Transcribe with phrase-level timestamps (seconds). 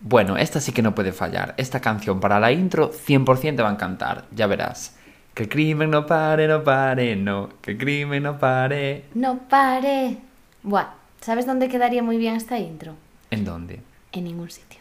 [0.00, 1.54] Bueno, esta sí que no puede fallar.
[1.56, 4.96] Esta canción para la intro 100% te va a encantar, ya verás.
[5.34, 7.48] Que el crimen no pare, no pare, no.
[7.60, 9.04] Que el crimen no pare.
[9.14, 10.18] No pare.
[10.62, 10.88] Buah,
[11.20, 12.94] ¿sabes dónde quedaría muy bien esta intro?
[13.30, 13.80] ¿En dónde?
[14.12, 14.80] En ningún sitio.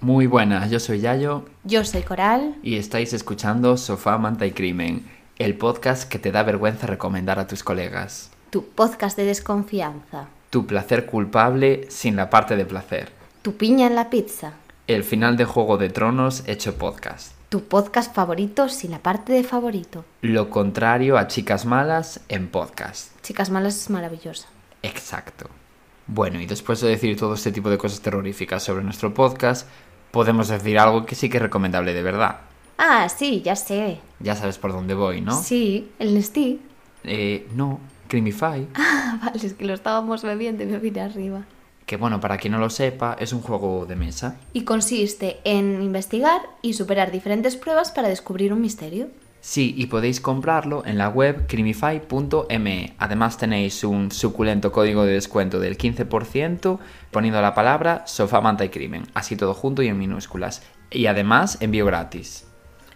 [0.00, 2.56] Muy buenas, yo soy Yayo Yo soy Coral.
[2.62, 5.06] y estáis escuchando Sofá, Manta y Crimen,
[5.38, 8.30] el podcast que te da vergüenza recomendar a tus colegas.
[8.50, 10.28] Tu podcast de desconfianza.
[10.50, 13.10] Tu placer culpable sin la parte de placer.
[13.42, 14.52] Tu piña en la pizza.
[14.86, 17.32] El final de Juego de Tronos hecho podcast.
[17.48, 20.04] Tu podcast favorito sin la parte de favorito.
[20.22, 23.10] Lo contrario a Chicas Malas en podcast.
[23.22, 24.46] Chicas malas es maravillosa.
[24.82, 25.46] Exacto.
[26.06, 29.66] Bueno, y después de decir todo este tipo de cosas terroríficas sobre nuestro podcast,
[30.12, 32.40] podemos decir algo que sí que es recomendable de verdad.
[32.78, 34.00] Ah, sí, ya sé.
[34.20, 35.40] Ya sabes por dónde voy, ¿no?
[35.42, 36.60] Sí, el Nestí.
[37.04, 38.66] Eh, no, Crimify.
[38.76, 41.44] Ah, vale, es que lo estábamos bebiendo y me vine arriba.
[41.86, 44.38] Que bueno, para quien no lo sepa, es un juego de mesa.
[44.52, 49.08] Y consiste en investigar y superar diferentes pruebas para descubrir un misterio.
[49.40, 52.94] Sí, y podéis comprarlo en la web crimify.me.
[52.98, 56.78] Además tenéis un suculento código de descuento del 15%
[57.10, 59.06] poniendo la palabra sofá, manta y crimen.
[59.12, 60.62] Así todo junto y en minúsculas.
[60.90, 62.43] Y además envío gratis.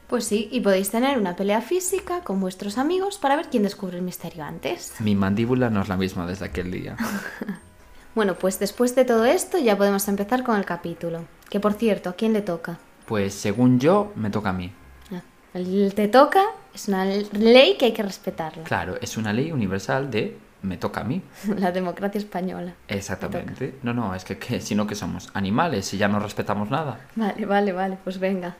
[0.08, 3.98] Pues sí, y podéis tener una pelea física con vuestros amigos para ver quién descubre
[3.98, 4.94] el misterio antes.
[5.00, 6.96] Mi mandíbula no es la misma desde aquel día.
[8.14, 11.26] Bueno, pues después de todo esto ya podemos empezar con el capítulo.
[11.50, 12.76] Que por cierto, ¿a quién le toca?
[13.06, 14.72] Pues según yo, me toca a mí.
[15.14, 15.20] Ah,
[15.54, 16.42] El te toca
[16.74, 18.64] es una ley que hay que respetarla.
[18.64, 21.22] Claro, es una ley universal de me toca a mí.
[21.58, 22.74] La democracia española.
[22.88, 23.76] Exactamente.
[23.84, 26.98] No, no, es que, que si no que somos animales y ya no respetamos nada.
[27.14, 28.56] Vale, vale, vale, pues venga.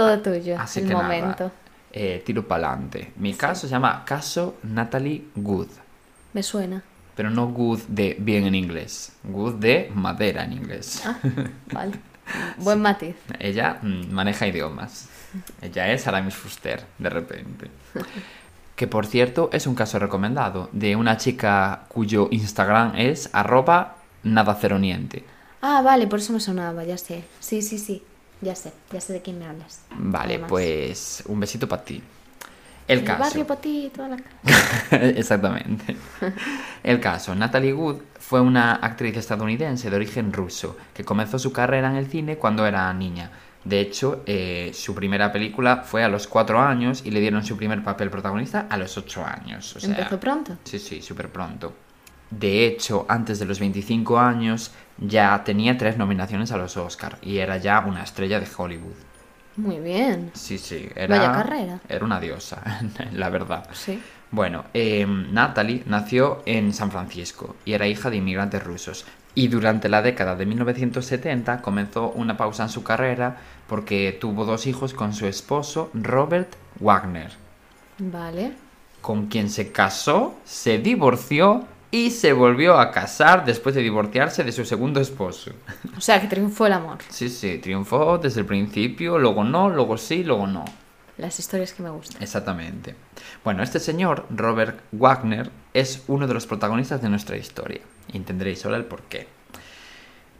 [0.00, 1.44] Todo tuyo, Así el que momento.
[1.44, 1.52] nada,
[1.92, 3.12] eh, tiro para adelante.
[3.16, 5.68] Mi caso se llama caso Natalie Good,
[6.32, 6.82] Me suena.
[7.14, 11.02] pero no good de bien en inglés, good de madera en inglés.
[11.04, 11.18] Ah,
[11.72, 11.92] vale.
[12.58, 13.16] Buen matiz.
[13.40, 15.08] Ella mm, maneja idiomas.
[15.60, 17.70] Ella es Aramis Fuster, de repente.
[18.76, 25.22] Que por cierto es un caso recomendado de una chica cuyo Instagram es arroba nadaceroniente.
[25.60, 27.24] Ah, vale, por eso me sonaba, ya sé.
[27.40, 28.02] Sí, sí, sí.
[28.40, 29.80] Ya sé, ya sé de quién me hablas.
[29.96, 30.48] Vale, Además.
[30.48, 32.02] pues un besito para ti.
[32.88, 33.20] El El caso.
[33.22, 35.06] barrio para ti, toda la cara.
[35.10, 35.96] Exactamente.
[36.82, 41.88] El caso, Natalie Wood fue una actriz estadounidense de origen ruso que comenzó su carrera
[41.90, 43.30] en el cine cuando era niña.
[43.64, 47.56] De hecho, eh, su primera película fue a los cuatro años y le dieron su
[47.58, 49.76] primer papel protagonista a los ocho años.
[49.76, 50.56] O sea, Empezó pronto.
[50.64, 51.74] Sí, sí, súper pronto.
[52.30, 57.38] De hecho, antes de los 25 años ya tenía tres nominaciones a los Oscar y
[57.38, 58.94] era ya una estrella de Hollywood.
[59.56, 60.30] Muy bien.
[60.34, 61.80] Sí, sí, era, Vaya carrera.
[61.88, 62.62] era una diosa,
[63.12, 63.68] la verdad.
[63.72, 64.00] Sí.
[64.30, 69.06] Bueno, eh, Natalie nació en San Francisco y era hija de inmigrantes rusos.
[69.34, 73.36] Y durante la década de 1970 comenzó una pausa en su carrera
[73.66, 77.30] porque tuvo dos hijos con su esposo Robert Wagner,
[77.98, 78.52] Vale.
[79.00, 84.52] con quien se casó, se divorció y se volvió a casar después de divorciarse de
[84.52, 85.52] su segundo esposo.
[85.96, 86.98] O sea, que triunfó el amor.
[87.08, 90.64] Sí, sí, triunfó desde el principio, luego no, luego sí, luego no.
[91.18, 92.22] Las historias que me gustan.
[92.22, 92.94] Exactamente.
[93.44, 97.80] Bueno, este señor, Robert Wagner, es uno de los protagonistas de nuestra historia.
[98.12, 99.28] Entenderéis ahora el porqué.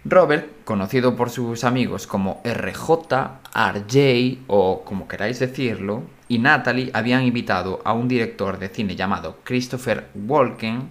[0.04, 7.24] Robert, conocido por sus amigos como RJ, RJ o como queráis decirlo, y Natalie habían
[7.24, 10.88] invitado a un director de cine llamado Christopher Walken,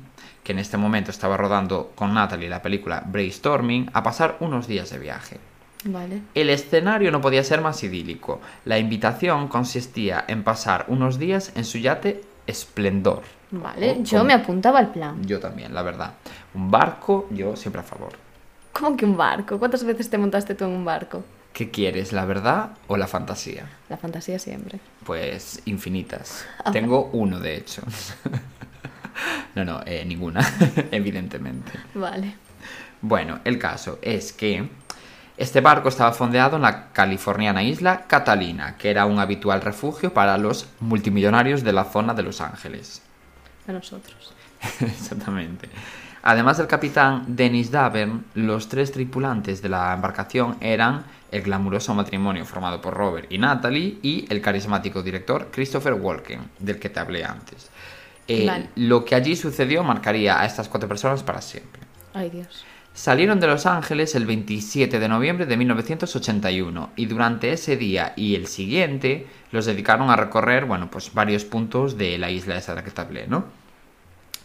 [0.50, 4.90] que en este momento estaba rodando con Natalie la película Brainstorming, a pasar unos días
[4.90, 5.38] de viaje.
[5.84, 6.24] Vale.
[6.34, 8.42] El escenario no podía ser más idílico.
[8.66, 13.22] La invitación consistía en pasar unos días en su yate Esplendor.
[13.52, 15.24] Vale, yo me apuntaba al plan.
[15.24, 16.14] Yo también, la verdad.
[16.56, 18.14] Un barco, yo siempre a favor.
[18.74, 19.60] ¿Cómo que un barco?
[19.60, 21.24] ¿Cuántas veces te montaste tú en un barco?
[21.54, 23.70] ¿Qué quieres, la verdad o la fantasía?
[23.88, 24.80] La fantasía siempre.
[25.06, 26.48] Pues infinitas.
[26.74, 27.84] Tengo uno, de hecho.
[29.56, 30.42] no, no, eh, ninguna,
[30.92, 31.72] evidentemente.
[31.94, 32.36] Vale.
[33.02, 34.70] Bueno, el caso es que
[35.38, 40.38] este barco estaba fondeado en la californiana isla Catalina, que era un habitual refugio para
[40.38, 43.02] los multimillonarios de la zona de Los Ángeles.
[43.68, 44.34] a nosotros.
[44.82, 45.70] Exactamente.
[46.24, 52.46] Además del capitán Dennis Davern, los tres tripulantes de la embarcación eran el glamuroso matrimonio
[52.46, 57.24] formado por Robert y Natalie y el carismático director Christopher Walken, del que te hablé
[57.24, 57.70] antes.
[58.30, 58.70] Eh, Vale.
[58.76, 61.82] Lo que allí sucedió marcaría a estas cuatro personas para siempre.
[62.14, 62.64] Ay, Dios.
[62.94, 68.36] Salieron de Los Ángeles el 27 de noviembre de 1981 y durante ese día y
[68.36, 73.28] el siguiente los dedicaron a recorrer, bueno, pues varios puntos de la isla de hablé,
[73.28, 73.46] ¿no?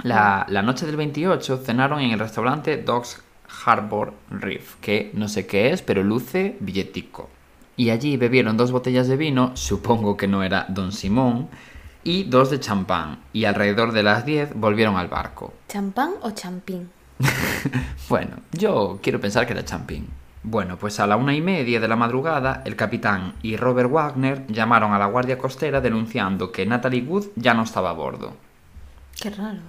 [0.03, 3.23] La, la noche del 28 cenaron en el restaurante Dogs
[3.67, 7.29] Harbor Reef, que no sé qué es, pero luce billetico.
[7.77, 11.49] Y allí bebieron dos botellas de vino, supongo que no era Don Simón,
[12.05, 15.55] y dos de champán, y alrededor de las 10 volvieron al barco.
[15.69, 16.91] ¿Champán o champín?
[18.09, 20.09] Bueno, yo quiero pensar que era champín.
[20.43, 24.47] Bueno, pues a la una y media de la madrugada, el capitán y Robert Wagner
[24.49, 28.37] llamaron a la guardia costera denunciando que Natalie Wood ya no estaba a bordo.
[29.19, 29.61] Qué raro.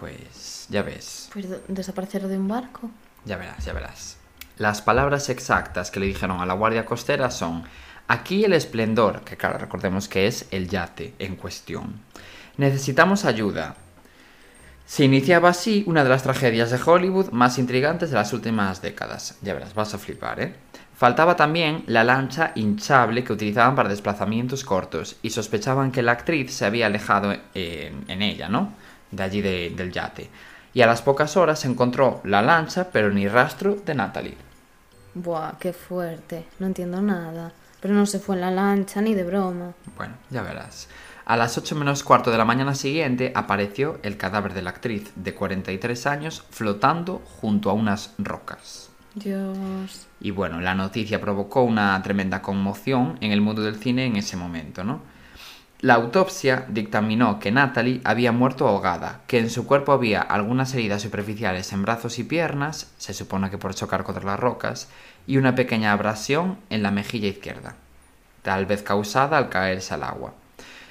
[0.00, 2.90] Pues ya ves, Pues de- desaparecer de un barco.
[3.24, 4.16] ya verás, ya verás.
[4.58, 7.62] Las palabras exactas que le dijeron a la guardia costera son
[8.08, 12.00] aquí el esplendor, que claro, recordemos que es el yate en cuestión.
[12.56, 13.76] Necesitamos ayuda.
[14.86, 19.38] Se iniciaba así una de las tragedias de Hollywood más intrigantes de las últimas décadas.
[19.40, 20.54] Ya verás, vas a flipar, ¿eh?
[20.94, 26.52] Faltaba también la lancha hinchable que utilizaban para desplazamientos cortos y sospechaban que la actriz
[26.52, 28.74] se había alejado en, ella, ¿no?
[29.10, 30.28] De allí de- del yate.
[30.74, 34.36] Y a las pocas horas se encontró la lancha, pero ni rastro de Natalie.
[35.14, 36.44] Buah, qué fuerte.
[36.58, 37.52] No entiendo nada.
[37.82, 39.74] Pero no se fue en la lancha ni de broma.
[39.96, 40.88] Bueno, ya verás.
[41.24, 45.12] A las 8 menos cuarto de la mañana siguiente apareció el cadáver de la actriz
[45.14, 48.90] de 43 años flotando junto a unas rocas.
[49.14, 50.06] Dios.
[50.20, 54.36] Y bueno, la noticia provocó una tremenda conmoción en el mundo del cine en ese
[54.36, 55.00] momento, ¿no?
[55.82, 61.02] La autopsia dictaminó que Natalie había muerto ahogada, que en su cuerpo había algunas heridas
[61.02, 64.88] superficiales en brazos y piernas, se supone que por chocar contra las rocas,
[65.26, 67.76] y una pequeña abrasión en la mejilla izquierda,
[68.42, 70.34] tal vez causada al caerse al agua.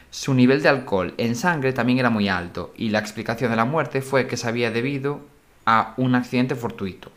[0.10, 3.66] Su nivel de alcohol en sangre también era muy alto, y la explicación de la
[3.66, 5.22] muerte fue que se había debido
[5.66, 7.12] a un accidente fortuito.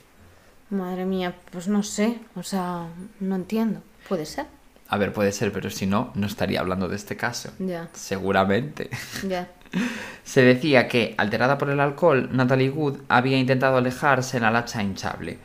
[0.70, 2.18] Madre mía, pues no sé.
[2.34, 2.88] O sea,
[3.20, 3.80] no entiendo.
[4.08, 4.46] Puede ser.
[4.88, 7.50] A ver, puede ser, pero si no, no estaría hablando de este caso.
[7.58, 7.88] Ya.
[7.92, 8.90] Seguramente.
[9.26, 9.48] Ya.
[10.24, 14.82] Se decía que, alterada por el alcohol, Natalie Wood había intentado alejarse en la lancha
[14.82, 15.38] hinchable,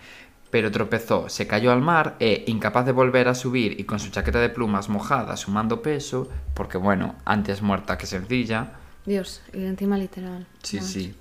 [0.49, 4.09] pero tropezó, se cayó al mar e, incapaz de volver a subir y con su
[4.09, 8.73] chaqueta de plumas mojada sumando peso, porque bueno, antes muerta que sencilla,
[9.05, 10.45] Dios, y encima literal.
[10.63, 10.91] sí, Vamos.
[10.91, 11.15] sí.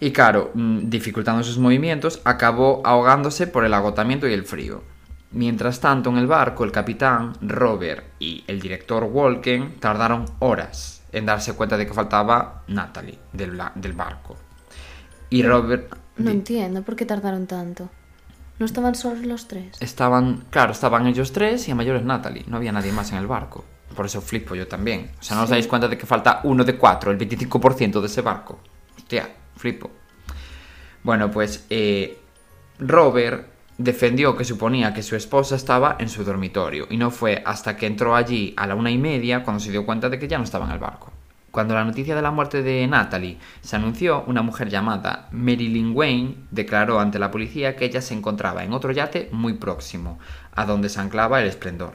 [0.00, 4.82] Y claro, mm, dificultando sus movimientos, acabó ahogándose por el agotamiento y el frío.
[5.30, 11.26] Mientras tanto, en el barco, el capitán Robert y el director Walken tardaron horas en
[11.26, 14.36] darse cuenta de que faltaba Natalie del, del barco.
[15.30, 15.96] Y Robert...
[16.16, 17.88] No entiendo por qué tardaron tanto.
[18.58, 19.76] ¿No estaban solos los tres?
[19.80, 22.44] Estaban, claro, estaban ellos tres y a mayores Natalie.
[22.46, 23.64] No había nadie más en el barco.
[23.94, 25.10] Por eso flipo yo también.
[25.20, 28.06] O sea, no os dais cuenta de que falta uno de cuatro, el 25% de
[28.06, 28.60] ese barco.
[28.96, 29.90] Hostia, flipo.
[31.02, 32.18] Bueno, pues eh,
[32.78, 37.76] Robert defendió que suponía que su esposa estaba en su dormitorio y no fue hasta
[37.76, 40.38] que entró allí a la una y media cuando se dio cuenta de que ya
[40.38, 41.11] no estaba en el barco.
[41.52, 46.36] Cuando la noticia de la muerte de Natalie se anunció, una mujer llamada Marilyn Wayne
[46.50, 50.18] declaró ante la policía que ella se encontraba en otro yate muy próximo,
[50.54, 51.92] a donde se anclaba el esplendor.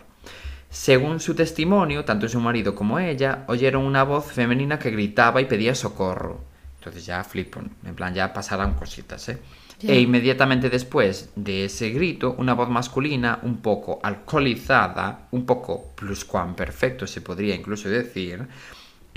[0.70, 5.46] Según su testimonio, tanto su marido como ella oyeron una voz femenina que gritaba y
[5.46, 6.40] pedía socorro.
[6.78, 9.40] Entonces ya flipo, en plan ya pasarán cositas, ¿eh?
[9.80, 9.94] Ya.
[9.94, 17.08] E inmediatamente después de ese grito, una voz masculina un poco alcoholizada, un poco pluscuamperfecto
[17.08, 18.48] se podría incluso decir,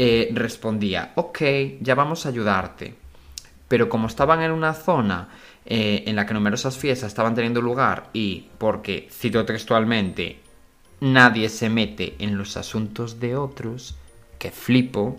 [0.03, 1.43] eh, respondía, ok,
[1.83, 2.95] ya vamos a ayudarte.
[3.69, 5.29] Pero como estaban en una zona
[5.67, 10.41] eh, en la que numerosas fiestas estaban teniendo lugar y porque, cito textualmente,
[11.01, 13.95] nadie se mete en los asuntos de otros,
[14.39, 15.19] que flipo,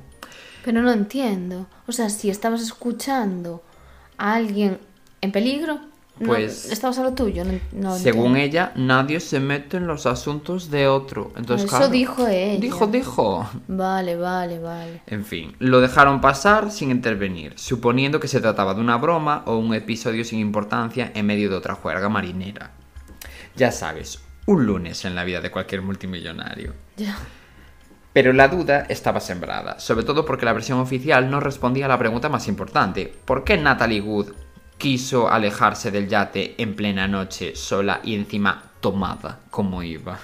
[0.65, 1.67] Pero no entiendo.
[1.85, 3.61] O sea, si estabas escuchando
[4.17, 4.79] a alguien
[5.21, 5.79] en peligro,
[6.21, 7.43] no- Pues, estabas a lo tuyo.
[7.43, 8.39] No, no según entiendo.
[8.39, 11.31] ella, nadie se mete en los asuntos de otro.
[11.35, 12.59] Entonces, Eso claro, dijo ella.
[12.61, 13.49] Dijo, dijo.
[13.67, 15.01] Vale, vale, vale.
[15.07, 19.57] En fin, lo dejaron pasar sin intervenir, suponiendo que se trataba de una broma o
[19.57, 22.71] un episodio sin importancia en medio de otra juerga marinera.
[23.55, 26.73] Ya sabes, un lunes en la vida de cualquier multimillonario.
[26.97, 27.17] Ya.
[28.13, 31.97] Pero la duda estaba sembrada, sobre todo porque la versión oficial no respondía a la
[31.97, 33.13] pregunta más importante.
[33.23, 34.33] ¿Por qué Natalie Wood
[34.81, 40.17] quiso alejarse del yate en plena noche, sola y encima tomada, como iba?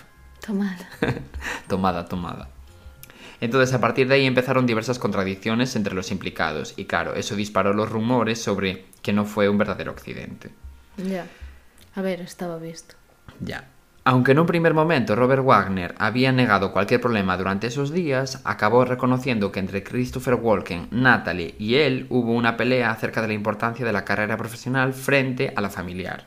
[0.43, 0.89] Tomada.
[1.67, 2.49] tomada, tomada.
[3.39, 6.73] Entonces, a partir de ahí empezaron diversas contradicciones entre los implicados.
[6.75, 10.49] Y claro, eso disparó los rumores sobre que no fue un verdadero accidente.
[10.97, 11.27] Ya.
[11.93, 12.95] A ver, estaba visto.
[13.39, 13.67] Ya.
[14.09, 18.85] Aunque en un primer momento Robert Wagner había negado cualquier problema durante esos días, acabó
[18.85, 23.85] reconociendo que entre Christopher Walken, Natalie y él hubo una pelea acerca de la importancia
[23.85, 26.25] de la carrera profesional frente a la familiar.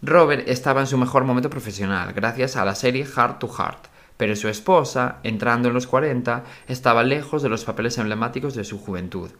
[0.00, 4.34] Robert estaba en su mejor momento profesional gracias a la serie Heart to Heart, pero
[4.34, 9.32] su esposa, entrando en los 40, estaba lejos de los papeles emblemáticos de su juventud.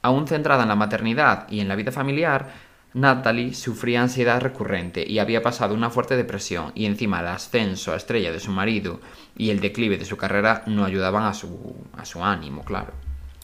[0.00, 5.18] Aún centrada en la maternidad y en la vida familiar, Natalie sufría ansiedad recurrente y
[5.18, 9.00] había pasado una fuerte depresión y encima el ascenso a estrella de su marido
[9.36, 12.92] y el declive de su carrera no ayudaban a su, a su ánimo, claro.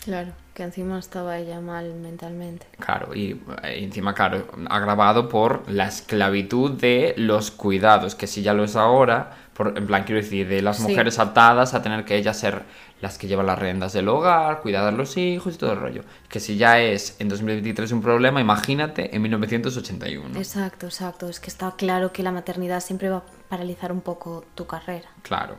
[0.04, 2.66] Claro, que encima estaba ella mal mentalmente.
[2.78, 8.54] Claro, y eh, encima, claro, agravado por la esclavitud de los cuidados, que si ya
[8.54, 10.84] lo es ahora, por, en plan, quiero decir, de las Sí.
[10.84, 12.62] mujeres atadas a tener que ellas ser
[13.00, 16.02] las que llevan las riendas del hogar, cuidar a los hijos y todo el rollo.
[16.28, 20.38] Que si ya es en 2023 un problema, imagínate en 1981.
[20.38, 21.28] Exacto, exacto.
[21.28, 25.08] Es que está claro que la maternidad siempre va a paralizar un poco tu carrera.
[25.22, 25.56] Claro.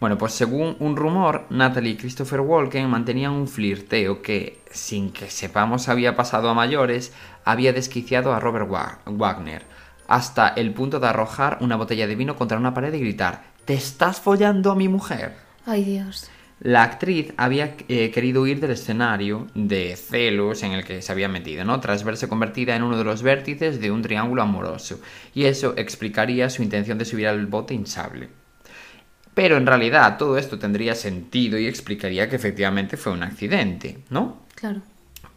[0.00, 5.30] Bueno, pues según un rumor, Natalie y Christopher Walken mantenían un flirteo que, sin que
[5.30, 7.12] sepamos había pasado a mayores,
[7.44, 9.62] había desquiciado a Robert Wa- Wagner,
[10.08, 13.74] hasta el punto de arrojar una botella de vino contra una pared y gritar ¿Te
[13.74, 15.36] estás follando a mi mujer?
[15.66, 16.28] Ay, Dios.
[16.64, 21.28] La actriz había eh, querido huir del escenario de celos en el que se había
[21.28, 21.80] metido, ¿no?
[21.80, 25.00] Tras verse convertida en uno de los vértices de un triángulo amoroso.
[25.34, 28.28] Y eso explicaría su intención de subir al bote hinchable.
[29.34, 34.42] Pero en realidad todo esto tendría sentido y explicaría que efectivamente fue un accidente, ¿no?
[34.54, 34.82] Claro.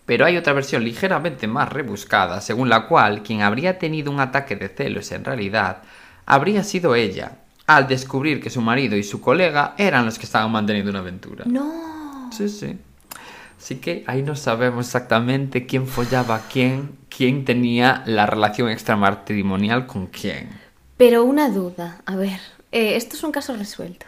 [0.05, 4.55] Pero hay otra versión ligeramente más rebuscada, según la cual quien habría tenido un ataque
[4.57, 5.81] de celos en realidad
[6.27, 10.51] habría sido ella, al descubrir que su marido y su colega eran los que estaban
[10.51, 11.45] manteniendo una aventura.
[11.47, 12.29] No.
[12.31, 12.77] Sí, sí.
[13.57, 19.87] Así que ahí no sabemos exactamente quién follaba a quién, quién tenía la relación extramatrimonial
[19.87, 20.49] con quién.
[20.97, 22.01] Pero una duda.
[22.05, 22.39] A ver,
[22.71, 24.05] eh, esto es un caso resuelto.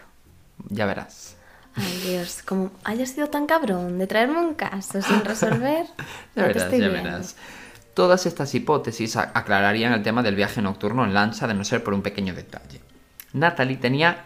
[0.68, 1.36] Ya verás.
[1.74, 5.86] Ay, Dios, como hayas sido tan cabrón de traerme un caso sin resolver.
[6.36, 7.10] Ya verás, estoy ya viendo.
[7.10, 7.36] verás.
[7.94, 11.94] Todas estas hipótesis aclararían el tema del viaje nocturno en lancha de no ser por
[11.94, 12.80] un pequeño detalle.
[13.38, 14.24] Natalie tenía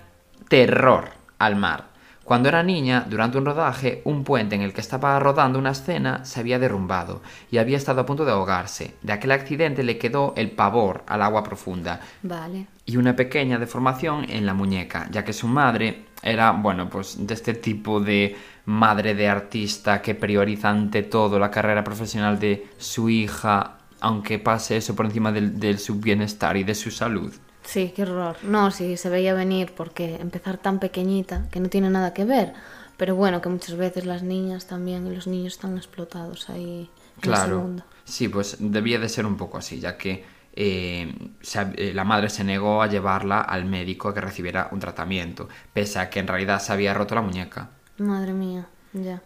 [0.48, 1.92] terror al mar.
[2.24, 6.24] Cuando era niña, durante un rodaje, un puente en el que estaba rodando una escena
[6.24, 8.94] se había derrumbado y había estado a punto de ahogarse.
[9.02, 12.66] De aquel accidente le quedó el pavor al agua profunda Vale.
[12.86, 17.34] y una pequeña deformación en la muñeca, ya que su madre era, bueno, pues de
[17.34, 23.10] este tipo de madre de artista que prioriza ante todo la carrera profesional de su
[23.10, 27.32] hija, aunque pase eso por encima del- de su bienestar y de su salud.
[27.64, 28.36] Sí, qué horror.
[28.42, 32.52] No, sí, se veía venir porque empezar tan pequeñita, que no tiene nada que ver.
[32.96, 36.90] Pero bueno, que muchas veces las niñas también y los niños están explotados ahí
[37.22, 37.58] en ese Claro.
[37.60, 37.84] mundo.
[38.04, 42.28] Sí, pues debía de ser un poco así, ya que eh, se eh, la madre
[42.28, 46.26] se negó a llevarla al médico a que recibiera un tratamiento, pese a que en
[46.26, 47.70] realidad se había roto la muñeca.
[47.98, 49.22] Madre mía, ya.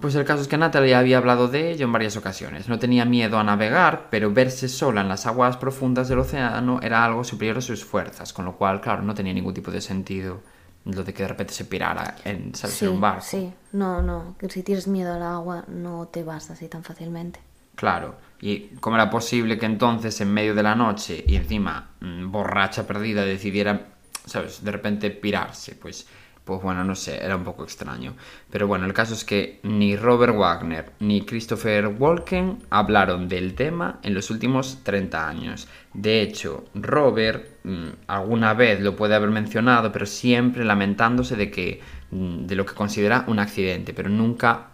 [0.00, 2.68] Pues el caso es que Natalie había hablado de ello en varias ocasiones.
[2.68, 7.04] No tenía miedo a navegar, pero verse sola en las aguas profundas del océano era
[7.04, 10.40] algo superior a sus fuerzas, con lo cual, claro, no tenía ningún tipo de sentido
[10.84, 12.76] lo de que de repente se pirara en, ¿sabes?
[12.76, 13.20] Sí, en un barco.
[13.22, 13.52] sí.
[13.72, 14.36] No, no.
[14.48, 17.40] Si tienes miedo al agua, no te vas así tan fácilmente.
[17.74, 18.16] Claro.
[18.40, 22.86] ¿Y cómo era posible que entonces, en medio de la noche, y encima mm, borracha
[22.86, 23.88] perdida, decidiera,
[24.24, 25.74] ¿sabes?, de repente pirarse?
[25.74, 26.06] Pues,
[26.44, 28.14] pues bueno, no sé, era un poco extraño.
[28.50, 34.00] Pero bueno, el caso es que ni Robert Wagner ni Christopher Walken hablaron del tema
[34.02, 35.68] en los últimos 30 años.
[35.94, 41.80] De hecho, Robert mm, alguna vez lo puede haber mencionado, pero siempre lamentándose de que
[42.10, 44.68] mm, de lo que considera un accidente, pero nunca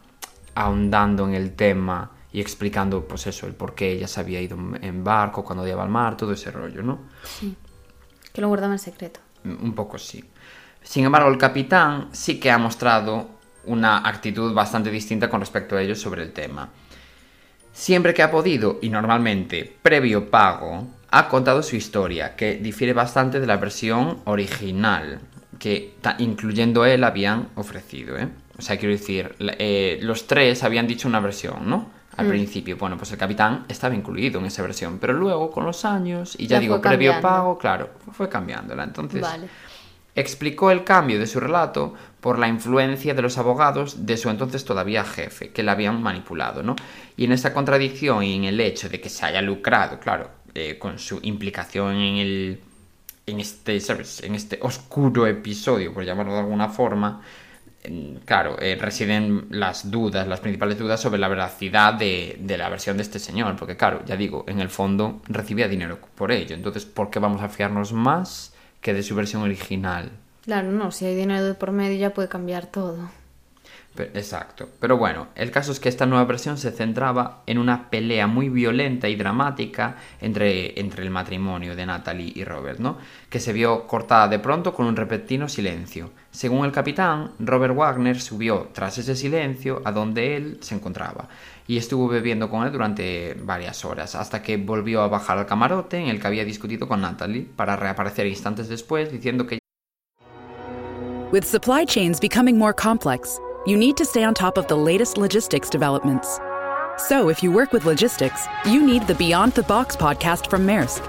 [0.55, 4.57] ahondando en el tema y explicando, pues eso, el por qué ella se había ido
[4.81, 7.01] en- barco, cuando iba al mar, todo ese rollo, ¿no?
[8.33, 9.21] Que lo guardaba en secreto.
[9.45, 10.25] Un poco sí.
[10.87, 13.29] Sin embargo, el capitán sí que ha mostrado
[13.65, 16.69] una actitud bastante distinta con respecto a ellos sobre el tema.
[17.73, 23.41] Siempre que ha podido, y normalmente previo pago, ha contado su historia, que difiere bastante
[23.41, 25.19] de la versión original,
[25.59, 28.17] que incluyendo él habían ofrecido.
[28.17, 28.29] ¿eh?
[28.57, 31.91] O sea, quiero decir, eh, los tres habían dicho una versión, ¿no?
[32.17, 35.85] Al principio, bueno, pues el capitán estaba incluido en esa versión, pero luego con los
[35.85, 38.85] años, y ya, Ya digo, previo pago, claro, fue cambiándola.
[38.85, 39.49] Entonces, Vale.
[40.17, 44.65] Explicó el cambio de su relato por la influencia de los abogados de su entonces
[44.65, 46.75] todavía jefe, que la habían manipulado, ¿no?
[47.17, 50.79] Y en esta contradicción y en el hecho de que se haya lucrado, claro, eh,
[50.79, 52.61] con su implicación en el
[53.27, 54.23] en este, ¿sabes?
[54.23, 57.23] En este oscuro episodio, por llamarlo de alguna forma,
[57.83, 62.69] en- claro, eh, residen las dudas, las principales dudas sobre la veracidad de, de la
[62.69, 63.57] versión de este señor.
[63.57, 66.55] Porque, claro, ya digo, en el fondo recibía dinero por ello.
[66.55, 70.11] Entonces, ¿por qué vamos a fiarnos más que de su versión original?
[70.45, 73.11] Claro, no, si hay dinero de por medio ya puede cambiar todo.
[74.15, 74.69] Exacto.
[74.81, 78.49] Pero bueno, el caso es que esta nueva versión se centraba en una pelea muy
[78.49, 82.99] violenta y dramática entre, entre el matrimonio de Natalie y Robert, ¿no?
[83.31, 86.11] Que se vio cortada de pronto con un repentino silencio.
[86.31, 91.29] Según el capitán, Robert Wagner subió tras ese silencio a donde él se encontraba
[91.67, 95.99] y estuvo bebiendo con él durante varias horas, hasta que volvió a bajar al camarote
[95.99, 99.59] en el que había discutido con Natalie, para reaparecer instantes después diciendo que
[101.33, 105.19] With supply chains becoming more complex, you need to stay on top of the latest
[105.19, 106.39] logistics developments.
[106.99, 111.03] So, if you work with logistics, you need the Beyond the Box podcast from Maersk.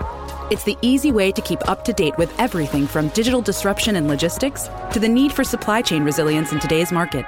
[0.52, 4.08] It's the easy way to keep up to date with everything from digital disruption in
[4.08, 7.26] logistics to the need for supply chain resilience in today's market.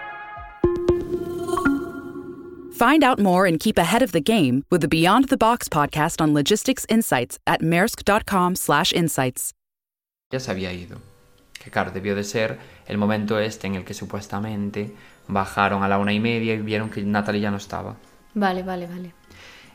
[2.80, 6.22] Find out more and keep ahead of the game with the Beyond the Box podcast
[6.22, 9.52] on logistics insights at maersk.com/insights.
[10.32, 10.98] ya se había ido.
[11.62, 12.58] Que claro, debió de ser
[12.88, 14.96] el momento este en el que supuestamente
[15.28, 17.98] bajaron a la una y media y vieron que Natalie ya no estaba.
[18.34, 19.14] Vale, vale, vale.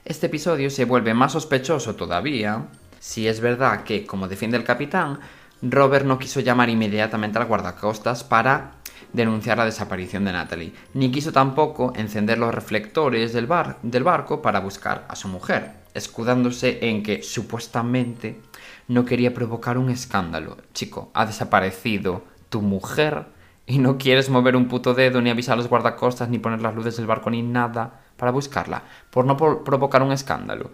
[0.06, 2.68] Este episodio se vuelve más sospechoso todavía
[3.00, 5.20] si es verdad que, como defiende el capitán,
[5.60, 8.76] Robert no quiso llamar inmediatamente al guardacostas para
[9.14, 14.42] denunciar la desaparición de Natalie, ni quiso tampoco encender los reflectores del, bar- del barco
[14.42, 18.40] para buscar a su mujer, escudándose en que supuestamente
[18.88, 20.58] no quería provocar un escándalo.
[20.74, 23.26] Chico, ha desaparecido tu mujer
[23.66, 26.74] y no quieres mover un puto dedo ni avisar a los guardacostas ni poner las
[26.74, 30.70] luces del barco ni nada para buscarla, por no por- provocar un escándalo.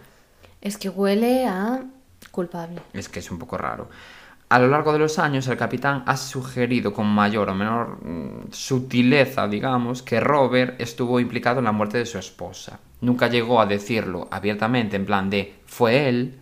[0.61, 1.85] Es que huele a
[2.32, 2.80] culpable.
[2.92, 3.88] Es que es un poco raro.
[4.50, 8.50] A lo largo de los años, el capitán ha sugerido con mayor o menor mm,
[8.50, 12.80] sutileza, digamos, que Robert estuvo implicado en la muerte de su esposa.
[13.00, 16.40] Nunca llegó a decirlo abiertamente, en plan de fue él,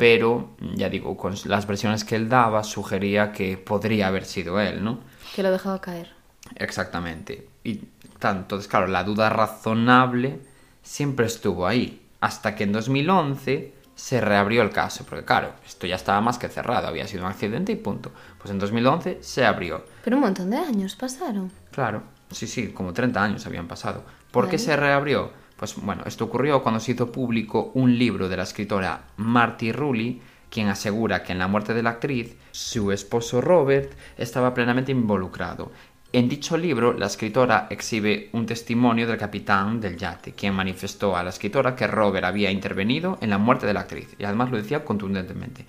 [0.00, 4.82] pero, ya digo, con las versiones que él daba, sugería que podría haber sido él,
[4.82, 4.98] ¿no?
[5.36, 6.10] Que lo dejaba caer.
[6.56, 7.46] Exactamente.
[7.62, 7.82] Y
[8.20, 10.40] entonces, claro, la duda razonable
[10.82, 12.02] siempre estuvo ahí.
[12.20, 15.04] Hasta que en 2011 se reabrió el caso.
[15.08, 16.88] Porque, claro, esto ya estaba más que cerrado.
[16.88, 18.12] Había sido un accidente y punto.
[18.38, 19.84] Pues en 2011 se abrió.
[20.02, 21.50] Pero un montón de años pasaron.
[21.70, 24.04] Claro, sí, sí, como 30 años habían pasado.
[24.30, 25.32] ¿Por qué se reabrió?
[25.56, 30.20] Pues bueno, esto ocurrió cuando se hizo público un libro de la escritora Marty Rulli,
[30.50, 35.72] quien asegura que en la muerte de la actriz, su esposo Robert estaba plenamente involucrado.
[36.14, 41.24] En dicho libro, la escritora exhibe un testimonio del capitán del yate, quien manifestó a
[41.24, 44.56] la escritora que Robert había intervenido en la muerte de la actriz, y además lo
[44.56, 45.66] decía contundentemente.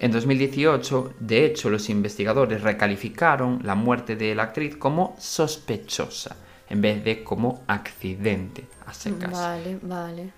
[0.00, 6.34] En 2018, de hecho, los investigadores recalificaron la muerte de la actriz como sospechosa,
[6.68, 9.30] en vez de como accidente a secas.
[9.30, 10.32] Vale, vale.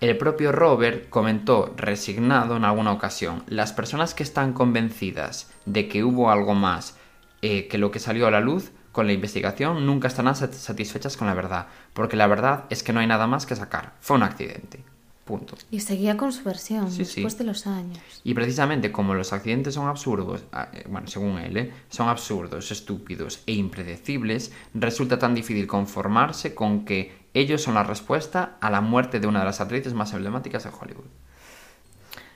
[0.00, 6.02] El propio Robert comentó resignado en alguna ocasión, las personas que están convencidas de que
[6.02, 6.96] hubo algo más
[7.42, 11.16] eh, que lo que salió a la luz con la investigación nunca estarán sat- satisfechas
[11.16, 14.16] con la verdad, porque la verdad es que no hay nada más que sacar, fue
[14.16, 14.82] un accidente.
[15.24, 15.54] Punto.
[15.70, 17.20] Y seguía con su versión Sí, sí.
[17.20, 18.00] después de los años.
[18.24, 21.72] Y precisamente como los accidentes son absurdos, ah, eh, bueno, según él, ¿eh?
[21.88, 28.56] son absurdos, estúpidos e impredecibles, resulta tan difícil conformarse con que ellos son la respuesta
[28.60, 31.04] a la muerte de una de las actrices más emblemáticas de Hollywood.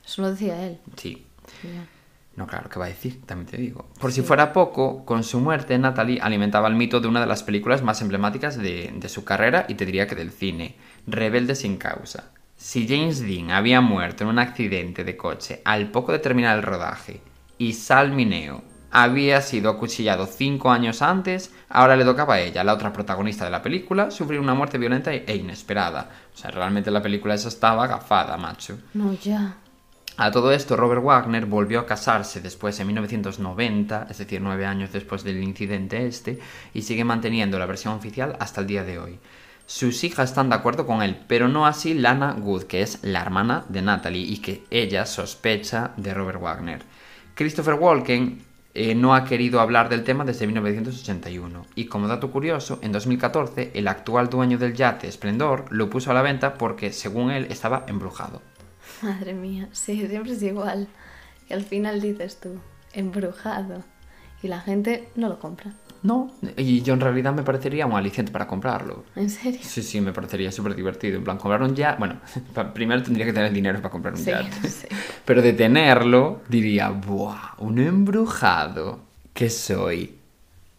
[0.07, 0.79] Eso lo decía él.
[0.97, 1.27] Sí.
[2.37, 3.23] No, claro, ¿qué va a decir?
[3.27, 3.89] También te digo.
[4.01, 7.43] Por si fuera poco, con su muerte, Natalie alimentaba el mito de una de las
[7.43, 11.77] películas más emblemáticas de, de su carrera y te diría que del cine, Rebelde sin
[11.77, 12.33] causa.
[12.57, 16.63] Si James Dean había muerto en un accidente de coche al poco de terminar el
[16.63, 17.21] rodaje
[17.59, 22.75] y Sal Mineo había sido acuchillado cinco años antes, ahora le tocaba a ella, la
[22.75, 26.11] otra protagonista de la película, sufrir una muerte violenta e inesperada.
[26.33, 28.79] O sea, realmente la película esa estaba agafada, macho.
[28.95, 29.57] No, ya.
[30.17, 34.93] A todo esto, Robert Wagner volvió a casarse después en 1990, es decir, nueve años
[34.93, 36.39] después del incidente este,
[36.73, 39.19] y sigue manteniendo la versión oficial hasta el día de hoy.
[39.67, 43.23] Sus hijas están de acuerdo con él, pero no así Lana Good, que es la
[43.23, 46.83] hermana de Natalie y que ella sospecha de Robert Wagner.
[47.35, 48.41] Christopher Walken
[48.73, 53.73] eh, no ha querido hablar del tema desde 1981 y como dato curioso, en 2014
[53.75, 57.85] el actual dueño del yate Splendor lo puso a la venta porque según él estaba
[57.89, 58.54] embrujado.
[59.03, 60.89] Madre mía, sí, siempre es igual.
[61.49, 62.61] Y al final dices tú,
[62.93, 63.85] embrujado.
[64.43, 65.73] Y la gente no lo compra.
[66.03, 69.05] No, y yo en realidad me parecería un aliciente para comprarlo.
[69.17, 69.61] ¿En serio?
[69.63, 71.17] Sí, sí, me parecería súper divertido.
[71.17, 71.99] En plan, comprar un yate.
[71.99, 72.21] Bueno,
[72.75, 74.69] primero tendría que tener dinero para comprar un Sí, yate.
[74.69, 74.87] sí.
[75.25, 77.55] Pero de tenerlo, diría, ¡buah!
[77.57, 79.01] Un embrujado.
[79.33, 80.15] ¿Qué soy?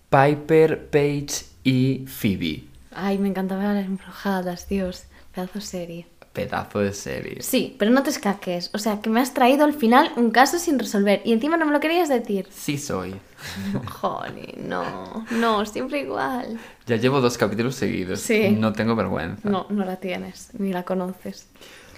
[0.10, 2.66] Piper Page y Phoebe.
[2.94, 5.06] Ay, me encantaba las embrujadas, Dios.
[5.34, 6.06] Pedazo serie.
[6.36, 7.42] Pedazo de serie.
[7.42, 8.70] Sí, pero no te escaques.
[8.74, 11.66] O sea, que me has traído al final un caso sin resolver y encima no
[11.66, 12.48] me lo querías decir.
[12.52, 13.16] Sí soy.
[14.02, 15.26] Joder, no.
[15.32, 16.60] No, siempre igual.
[16.86, 18.20] Ya llevo dos capítulos seguidos.
[18.20, 18.52] Sí.
[18.52, 19.50] No tengo vergüenza.
[19.50, 21.48] No, no la tienes, ni la conoces.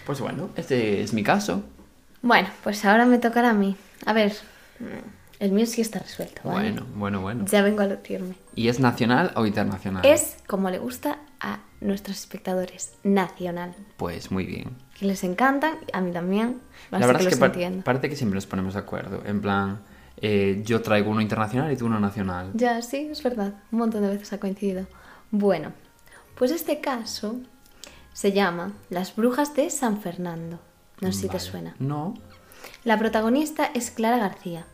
[0.06, 1.63] Pues bueno, este es mi caso.
[2.21, 3.76] Bueno, pues ahora me tocará a mí.
[4.06, 4.34] A ver,
[5.39, 6.71] el mío sí está resuelto, ¿vale?
[6.71, 7.45] Bueno, bueno, bueno.
[7.45, 8.36] Ya vengo a lucirme.
[8.56, 10.06] ¿Y es nacional o internacional?
[10.06, 13.76] Es como le gusta a nuestros espectadores, nacional.
[13.97, 14.76] Pues muy bien.
[14.97, 16.60] Que les encantan, a mí también.
[16.91, 17.84] La verdad que es que par- entiendo.
[17.84, 19.21] parece que siempre nos ponemos de acuerdo.
[19.26, 19.82] En plan,
[20.17, 22.52] eh, yo traigo uno internacional y tú uno nacional.
[22.56, 23.54] Ya, sí, es verdad.
[23.71, 24.88] Un montón de veces ha coincidido.
[25.30, 25.73] Bueno,
[26.36, 27.36] pues este caso
[28.13, 30.60] se llama Las brujas de San Fernando.
[31.02, 31.76] No sé si te suena.
[31.78, 32.15] No.
[32.84, 34.65] La protagonista es Clara García,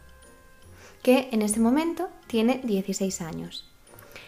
[1.01, 3.69] que en este momento tiene 16 años.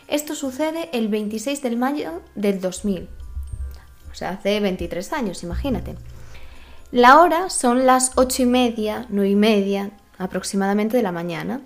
[0.07, 3.09] Esto sucede el 26 de mayo del 2000.
[4.11, 5.95] O sea, hace 23 años, imagínate.
[6.91, 11.61] La hora son las 8 y media, 9 y media aproximadamente de la mañana,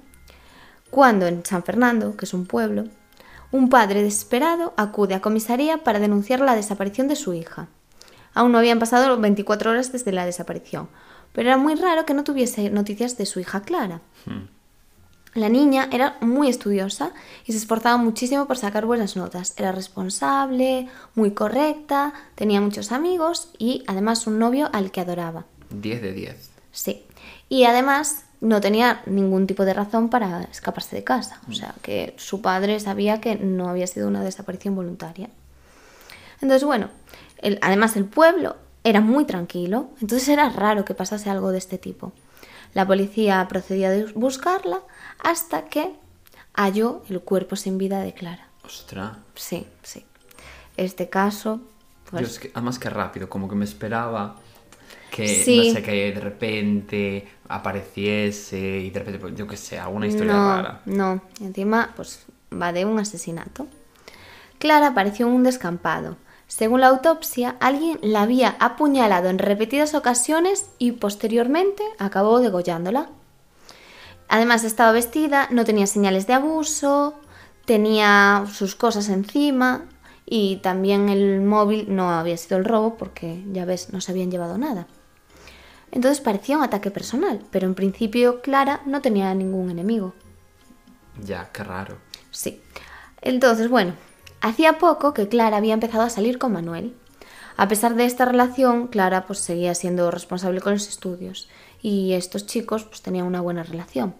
[0.89, 2.85] cuando en San Fernando, que es un pueblo,
[3.51, 7.67] un padre desesperado acude a comisaría para denunciar la desaparición de su hija.
[8.33, 10.87] Aún no habían pasado 24 horas desde la desaparición,
[11.33, 14.01] pero era muy raro que no tuviese noticias de su hija Clara.
[15.35, 17.11] La niña era muy estudiosa
[17.45, 19.53] y se esforzaba muchísimo por sacar buenas notas.
[19.57, 25.45] Era responsable, muy correcta, tenía muchos amigos y además un novio al que adoraba.
[25.69, 26.49] 10 de 10.
[26.71, 27.03] Sí.
[27.47, 31.39] Y además no tenía ningún tipo de razón para escaparse de casa.
[31.49, 35.29] O sea, que su padre sabía que no había sido una desaparición voluntaria.
[36.41, 36.89] Entonces, bueno,
[37.37, 41.77] el- además el pueblo era muy tranquilo, entonces era raro que pasase algo de este
[41.77, 42.13] tipo.
[42.73, 44.81] La policía procedió a buscarla
[45.19, 45.91] hasta que
[46.53, 48.47] halló el cuerpo sin vida de Clara.
[48.63, 49.17] Ostras.
[49.35, 50.05] Sí, sí.
[50.77, 51.61] Este caso,
[52.09, 54.35] pues, Dios, que, además que rápido, como que me esperaba
[55.11, 55.69] que, Sí.
[55.69, 60.33] no sé, que de repente apareciese y de repente, pues, yo qué sé, alguna historia
[60.33, 60.81] no, rara.
[60.85, 63.67] No, encima pues va de un asesinato.
[64.59, 66.17] Clara apareció en un descampado.
[66.49, 73.09] Según la autopsia, alguien la había apuñalado en repetidas ocasiones y posteriormente acabó degollándola.
[74.27, 77.13] Además estaba vestida, no tenía señales de abuso,
[77.65, 79.85] tenía sus cosas encima
[80.25, 84.31] y también el móvil no había sido el robo porque, ya ves, no se habían
[84.31, 84.87] llevado nada.
[85.91, 90.15] Entonces parecía un ataque personal, pero en principio Clara no tenía ningún enemigo.
[91.23, 91.99] Ya, qué raro.
[92.31, 92.59] Sí.
[93.21, 93.93] Entonces, bueno,
[94.41, 96.95] hacía poco que Clara había empezado a salir con Manuel.
[97.57, 101.49] A pesar de esta relación, Clara pues seguía siendo responsable con los estudios
[101.81, 104.15] y estos chicos pues tenían una buena relación.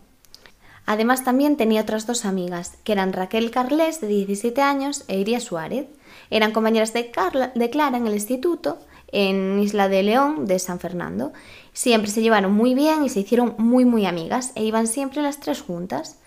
[0.86, 5.39] Además también tenía otras dos amigas, que eran Raquel Carles, de 17 años, e Iria
[5.39, 5.86] Suárez.
[6.32, 8.79] Eran compañeras de, Carla- de Clara en el instituto,
[9.12, 11.32] en Isla de León, de San Fernando.
[11.73, 15.39] Siempre se llevaron muy bien y se hicieron muy muy amigas, e iban siempre las
[15.39, 16.17] tres juntas.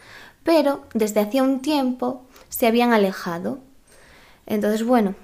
[0.45, 3.59] Pero desde hacía un tiempo se habían alejado.
[4.47, 5.15] Entonces, bueno,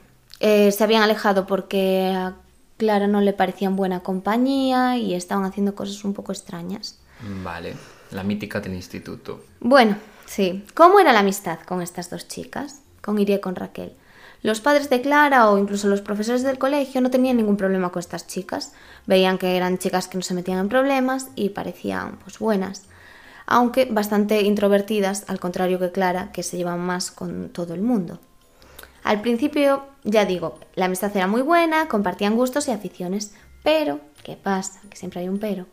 [0.40, 2.36] eh, se habían alejado porque a
[2.76, 6.98] Clara no le parecían buena compañía y estaban haciendo cosas un poco extrañas.
[7.42, 7.74] Vale,
[8.12, 9.44] la mítica del instituto.
[9.60, 10.64] Bueno, sí.
[10.74, 12.82] ¿Cómo era la amistad con estas dos chicas?
[13.00, 13.92] Con Iria y con Raquel.
[14.42, 17.98] Los padres de Clara o incluso los profesores del colegio no tenían ningún problema con
[17.98, 18.72] estas chicas.
[19.06, 22.84] Veían que eran chicas que no se metían en problemas y parecían pues buenas.
[23.46, 28.20] Aunque bastante introvertidas, al contrario que Clara, que se llevan más con todo el mundo.
[29.08, 34.36] Al principio, ya digo, la amistad era muy buena, compartían gustos y aficiones, pero, ¿qué
[34.36, 34.82] pasa?
[34.90, 35.64] Que siempre hay un pero.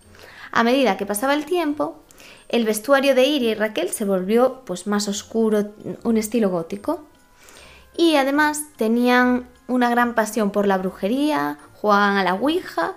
[0.53, 2.01] A medida que pasaba el tiempo,
[2.47, 7.09] el vestuario de Iria y Raquel se volvió pues más oscuro, un estilo gótico.
[7.97, 12.93] Y además tenían una gran pasión por la brujería, jugaban a la Ouija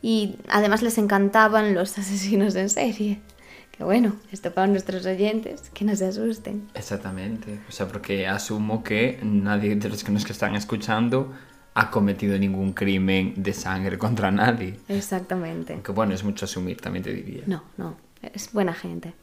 [0.00, 3.20] y además les encantaban los asesinos en serie.
[3.82, 6.68] Que bueno, esto para nuestros oyentes, que no se asusten.
[6.72, 7.58] Exactamente.
[7.68, 11.32] O sea, porque asumo que nadie de los que nos están escuchando
[11.74, 14.78] ha cometido ningún crimen de sangre contra nadie.
[14.86, 15.72] Exactamente.
[15.72, 17.42] Aunque bueno, es mucho asumir, también te diría.
[17.48, 19.14] No, no, es buena gente.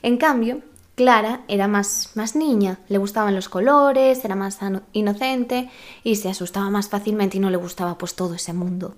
[0.00, 0.62] En cambio,
[0.94, 4.60] Clara era más, más niña, le gustaban los colores, era más
[4.94, 5.68] inocente
[6.04, 8.94] y se asustaba más fácilmente y no le gustaba pues todo ese mundo.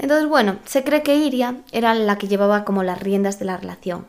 [0.00, 3.58] Entonces, bueno, se cree que Iria era la que llevaba como las riendas de la
[3.58, 4.06] relación.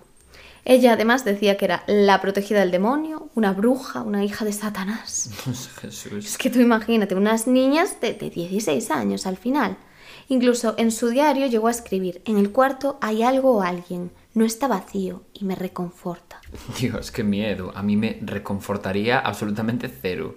[0.64, 5.30] Ella además decía que era la protegida del demonio, una bruja, una hija de Satanás.
[5.82, 6.26] Jesús.
[6.26, 9.78] Es que tú imagínate, unas niñas de, de 16 años al final.
[10.30, 14.46] Incluso en su diario llegó a escribir, en el cuarto hay algo o alguien, no
[14.46, 16.40] está vacío y me reconforta.
[16.80, 17.74] Dios, qué miedo.
[17.76, 20.36] A mí me reconfortaría absolutamente cero.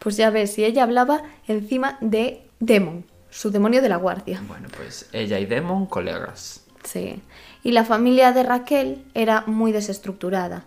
[0.00, 4.40] Pues ya ves, y ella hablaba encima de Demon, su demonio de la guardia.
[4.46, 6.64] Bueno, pues ella y Demon, colegas.
[6.84, 7.20] Sí.
[7.64, 10.62] Y la familia de Raquel era muy desestructurada.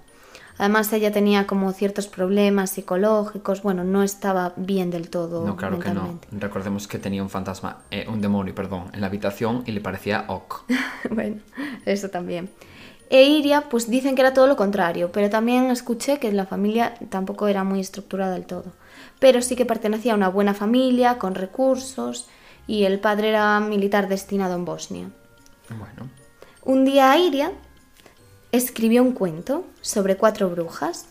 [0.57, 5.45] Además, ella tenía como ciertos problemas psicológicos, bueno, no estaba bien del todo.
[5.45, 6.19] No, claro que no.
[6.31, 10.25] Recordemos que tenía un fantasma, eh, un demonio, perdón, en la habitación y le parecía
[10.27, 10.65] ok.
[11.11, 11.37] bueno,
[11.85, 12.49] eso también.
[13.09, 16.95] E Iria, pues dicen que era todo lo contrario, pero también escuché que la familia
[17.09, 18.73] tampoco era muy estructurada del todo.
[19.19, 22.27] Pero sí que pertenecía a una buena familia, con recursos,
[22.67, 25.09] y el padre era militar destinado en Bosnia.
[25.69, 26.09] Bueno,
[26.63, 27.51] Un día Iria
[28.51, 31.07] escribió un cuento sobre cuatro brujas.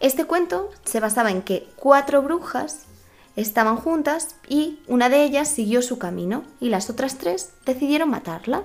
[0.00, 2.86] Este cuento se basaba en que cuatro brujas
[3.36, 8.62] estaban juntas y una de ellas siguió su camino y las otras tres decidieron matarla.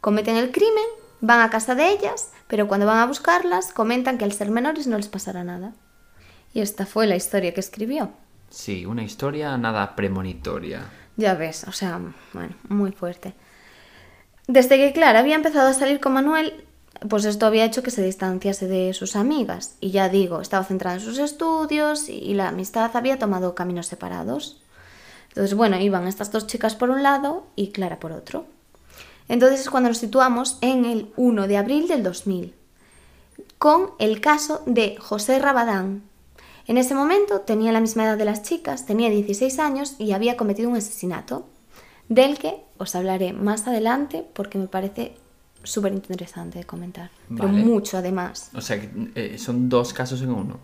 [0.00, 0.84] Cometen el crimen,
[1.20, 4.86] van a casa de ellas, pero cuando van a buscarlas comentan que al ser menores
[4.86, 5.72] no les pasará nada.
[6.54, 8.10] Y esta fue la historia que escribió.
[8.50, 10.86] sí, una historia nada premonitoria.
[11.16, 12.00] Ya ves, o sea,
[12.32, 13.34] bueno, muy fuerte.
[14.46, 16.64] Desde que Clara había empezado a salir con Manuel,
[17.08, 19.76] pues esto había hecho que se distanciase de sus amigas.
[19.80, 24.60] Y ya digo, estaba centrada en sus estudios y la amistad había tomado caminos separados.
[25.28, 28.46] Entonces, bueno, iban estas dos chicas por un lado y Clara por otro.
[29.28, 32.54] Entonces es cuando nos situamos en el 1 de abril del 2000,
[33.58, 36.02] con el caso de José Rabadán.
[36.66, 40.36] En ese momento tenía la misma edad de las chicas, tenía 16 años y había
[40.36, 41.46] cometido un asesinato,
[42.08, 45.16] del que os hablaré más adelante porque me parece
[45.62, 47.64] súper interesante de comentar, pero Vale.
[47.64, 48.50] mucho además.
[48.54, 50.58] O sea, que eh, son dos casos en uno.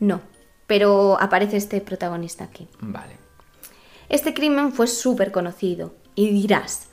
[0.00, 0.20] No,
[0.66, 2.68] pero aparece este protagonista aquí.
[2.80, 3.16] Vale.
[4.08, 6.88] Este crimen fue súper conocido y dirás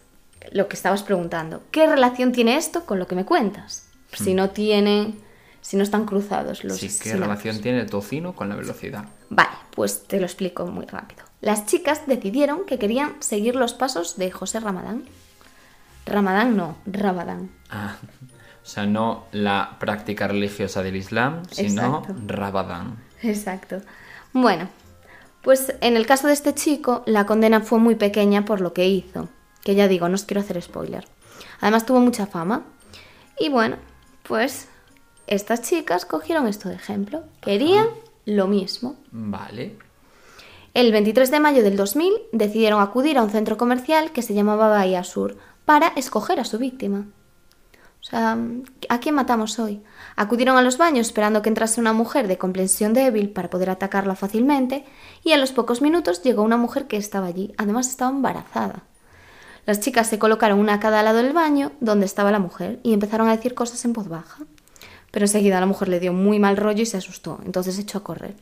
[0.52, 3.88] lo que estabas preguntando, ¿qué relación tiene esto con lo que me cuentas?
[4.14, 5.20] Si no tienen,
[5.66, 6.78] si no están cruzados los.
[6.78, 9.06] Sí, ¿qué relación tiene el tocino con la velocidad?
[9.32, 11.24] Vale, pues te lo explico muy rápido.
[11.42, 15.06] Las chicas decidieron que querían seguir los pasos de José Ramadán.
[16.06, 17.50] Ramadán no, Rabadán.
[17.72, 17.96] Ah,
[18.64, 22.16] o sea, no la práctica religiosa del Islam, sino Exacto.
[22.28, 23.04] Rabadán.
[23.24, 23.82] Exacto.
[24.34, 24.70] Bueno,
[25.42, 28.88] pues en el caso de este chico, la condena fue muy pequeña por lo que
[28.88, 29.30] hizo.
[29.64, 31.08] Que ya digo, no os quiero hacer spoiler.
[31.60, 32.66] Además tuvo mucha fama.
[33.40, 33.78] Y bueno,
[34.28, 34.68] pues
[35.28, 37.24] estas chicas cogieron esto de ejemplo.
[37.42, 37.88] Querían
[38.26, 38.96] lo mismo.
[39.12, 39.78] Vale.
[40.74, 44.68] El 23 de mayo del 2000 decidieron acudir a un centro comercial que se llamaba
[44.68, 47.06] Bahía Sur para escoger a su víctima.
[48.02, 48.38] O sea,
[48.90, 49.82] ¿a quién matamos hoy?
[50.16, 54.16] Acudieron a los baños esperando que entrase una mujer de complexión débil para poder atacarla
[54.16, 54.86] fácilmente
[55.24, 57.56] y a los pocos minutos llegó una mujer que estaba allí.
[57.58, 58.84] Además estaba embarazada.
[59.66, 62.94] Las chicas se colocaron una a cada lado del baño donde estaba la mujer y
[62.94, 64.46] empezaron a decir cosas en voz baja.
[65.16, 68.04] Pero enseguida la mujer le dio muy mal rollo y se asustó, entonces echó a
[68.04, 68.36] correr.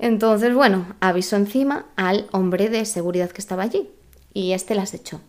[0.00, 3.88] Entonces, bueno, avisó encima al hombre de seguridad que estaba allí
[4.34, 5.20] y este las echó.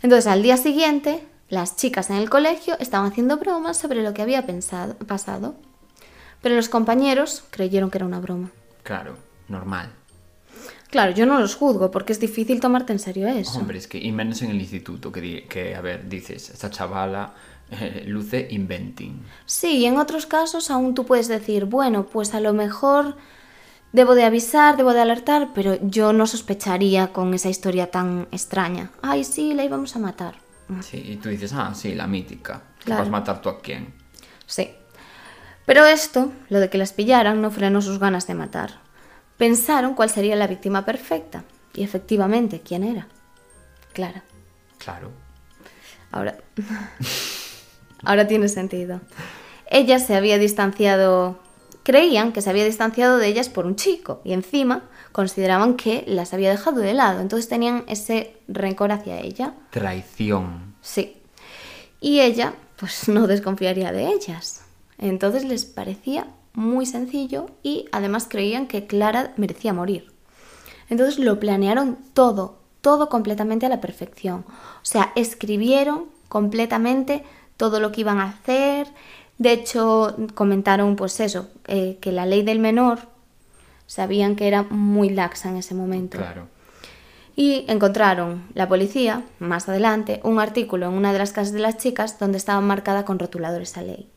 [0.00, 4.22] Entonces, al día siguiente, las chicas en el colegio estaban haciendo bromas sobre lo que
[4.22, 5.54] había pensado, pasado,
[6.40, 8.52] pero los compañeros creyeron que era una broma.
[8.84, 9.90] Claro, normal.
[10.88, 13.58] Claro, yo no los juzgo porque es difícil tomarte en serio eso.
[13.58, 17.34] Hombre, es que, y menos en el instituto, que, que a ver, dices, esta chavala
[18.06, 19.22] luce inventing.
[19.46, 23.16] Sí, y en otros casos aún tú puedes decir, bueno, pues a lo mejor
[23.92, 28.90] debo de avisar, debo de alertar, pero yo no sospecharía con esa historia tan extraña.
[29.02, 30.36] Ay, sí, la íbamos a matar.
[30.82, 32.62] Sí, y tú dices, ah, sí, la mítica.
[32.78, 33.00] ¿Que Claro.
[33.00, 33.94] ¿Vas a matar tú a quién?
[34.46, 34.70] Sí.
[35.64, 38.80] Pero esto, lo de que las pillaran, no frenó sus ganas de matar.
[39.36, 41.44] Pensaron cuál sería la víctima perfecta.
[41.74, 43.06] Y efectivamente, ¿quién era?
[43.92, 44.22] Clara.
[44.78, 45.10] Claro.
[46.10, 46.38] Ahora.
[48.04, 49.00] Ahora tiene sentido.
[49.70, 51.38] Ella se había distanciado.
[51.82, 54.20] Creían que se había distanciado de ellas por un chico.
[54.24, 54.82] Y encima
[55.12, 57.20] consideraban que las había dejado de lado.
[57.20, 59.54] Entonces tenían ese rencor hacia ella.
[59.70, 60.74] Traición.
[60.80, 61.16] Sí.
[62.00, 64.62] Y ella, pues no desconfiaría de ellas.
[64.98, 70.12] Entonces les parecía muy sencillo y además creían que Clara merecía morir.
[70.88, 74.44] Entonces lo planearon todo, todo completamente a la perfección.
[74.48, 77.24] O sea, escribieron completamente
[77.58, 78.86] todo lo que iban a hacer.
[79.36, 83.00] De hecho, comentaron pues eso, eh, que la ley del menor
[83.86, 86.16] sabían que era muy laxa en ese momento.
[86.16, 86.48] Claro.
[87.36, 91.76] Y encontraron la policía, más adelante, un artículo en una de las casas de las
[91.76, 94.08] chicas donde estaba marcada con rotulador esa ley.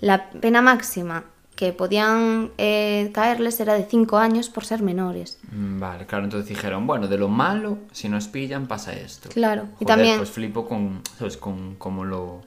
[0.00, 1.24] La pena máxima
[1.54, 5.38] que podían eh, caerles era de 5 años por ser menores.
[5.52, 9.28] Mm, Vale, claro, entonces dijeron, bueno, de lo malo, si nos pillan, pasa esto.
[9.28, 11.36] Claro, y también- Pues flipo con, ¿sabes?
[11.36, 12.40] Con cómo lo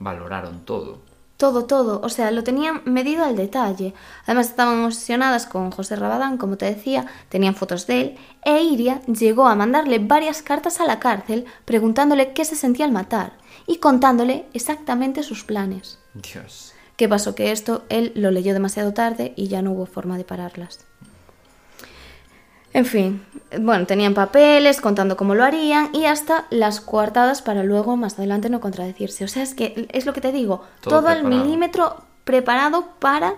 [0.00, 0.98] valoraron todo.
[1.36, 3.94] Todo, todo, o sea, lo tenían medido al detalle.
[4.26, 9.00] Además estaban obsesionadas con José Rabadán, como te decía, tenían fotos de él, e Iria
[9.06, 13.78] llegó a mandarle varias cartas a la cárcel preguntándole qué se sentía al matar y
[13.78, 15.98] contándole exactamente sus planes.
[16.12, 16.74] Dios.
[16.96, 17.34] ¿Qué pasó?
[17.34, 20.89] Que esto él lo leyó demasiado tarde y ya no hubo forma de pararlas.
[22.72, 23.22] En fin,
[23.58, 28.48] bueno, tenían papeles contando cómo lo harían y hasta las coartadas para luego más adelante
[28.48, 29.24] no contradecirse.
[29.24, 33.34] O sea, es que es lo que te digo, Todo al milímetro preparado para,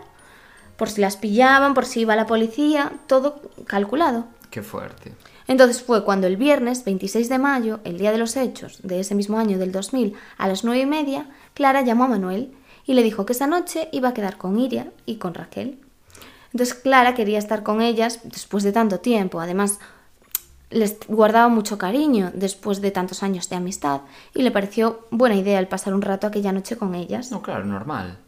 [0.77, 4.27] por si las pillaban, por si iba la policía, todo calculado.
[4.51, 5.14] Qué fuerte.
[5.49, 9.14] Entonces fue cuando el viernes 26 de mayo, el día de los hechos de ese
[9.14, 12.53] mismo año del 2000, a las nueve y media, Clara llamó a Manuel
[12.85, 15.79] y le dijo que esa noche iba a quedar con Iria y con Raquel.
[16.53, 19.79] Entonces Clara quería estar con ellas después de tanto tiempo, además
[20.71, 24.03] les guardaba mucho cariño después de tantos años de amistad
[24.35, 27.31] y le pareció buena idea el pasar un rato aquella noche con ellas.
[27.31, 28.19] No, claro, normal.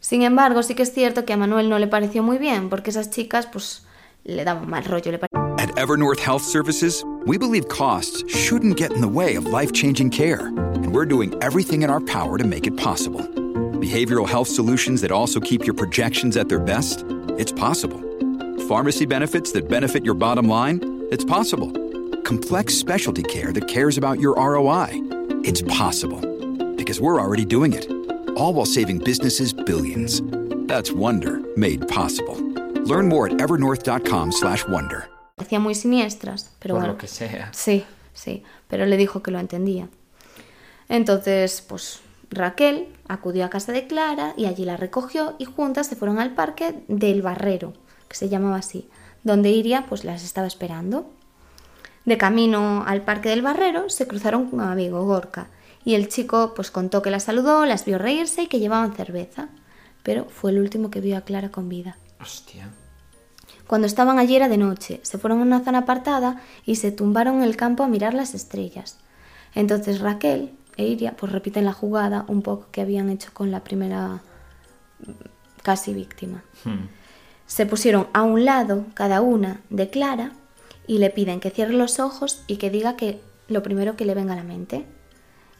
[0.00, 2.90] Sin embargo, sí que es cierto que a Manuel no le pareció muy bien porque
[2.90, 3.84] esas chicas pues
[4.24, 5.18] le daban mal rollo, le
[5.58, 10.10] At Evernorth Health Services, we believe costs shouldn't get in the way of life changing
[10.10, 13.26] care, and we're doing everything in our power to make it possible.
[13.78, 17.04] Behavioral health solutions that also keep your projections at their best?
[17.38, 18.00] It's possible.
[18.66, 21.06] Pharmacy benefits that benefit your bottom line?
[21.12, 21.70] It's possible.
[22.22, 24.88] Complex specialty care that cares about your ROI?
[25.44, 26.18] It's possible.
[26.74, 27.88] Because we're already doing it.
[28.36, 30.22] All while saving businesses billions.
[30.66, 32.34] That's Wonder made possible.
[32.82, 35.08] Learn more at evernorth.com/wonder.
[35.38, 36.94] Hacía muy siniestras, pero por bueno.
[36.94, 37.52] lo que sea.
[37.52, 39.88] Sí, sí, pero le dijo que lo entendía.
[40.88, 45.96] Entonces, pues Raquel acudió a casa de Clara y allí la recogió y juntas se
[45.96, 47.72] fueron al parque del Barrero,
[48.08, 48.88] que se llamaba así,
[49.24, 51.10] donde Iria pues las estaba esperando.
[52.04, 55.48] De camino al parque del Barrero se cruzaron con un amigo Gorka
[55.84, 59.48] y el chico pues contó que la saludó, las vio reírse y que llevaban cerveza,
[60.02, 61.96] pero fue el último que vio a Clara con vida.
[62.20, 62.70] Hostia.
[63.66, 67.36] Cuando estaban allí era de noche, se fueron a una zona apartada y se tumbaron
[67.36, 68.98] en el campo a mirar las estrellas.
[69.54, 73.62] Entonces Raquel e Iria pues repiten la jugada un poco que habían hecho con la
[73.62, 74.22] primera
[75.62, 76.42] casi víctima.
[76.64, 76.86] Hmm.
[77.46, 80.32] Se pusieron a un lado cada una de Clara
[80.86, 84.14] y le piden que cierre los ojos y que diga que lo primero que le
[84.14, 84.86] venga a la mente.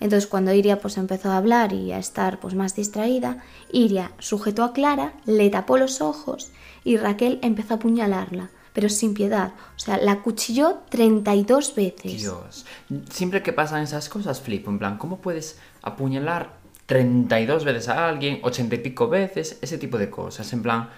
[0.01, 4.63] Entonces cuando Iria pues empezó a hablar y a estar pues más distraída, Iria sujetó
[4.63, 6.53] a Clara, le tapó los ojos
[6.85, 9.55] y Raquel empezó a apuñalarla, pero sin piedad.
[9.75, 12.21] O sea, la cuchilló 32 veces.
[12.21, 12.65] Dios.
[13.11, 16.53] Siempre que pasan esas cosas flipo, en plan, ¿cómo puedes apuñalar
[16.87, 20.53] 32 veces a alguien, 80 y pico veces, ese tipo de cosas?
[20.53, 20.91] En plan,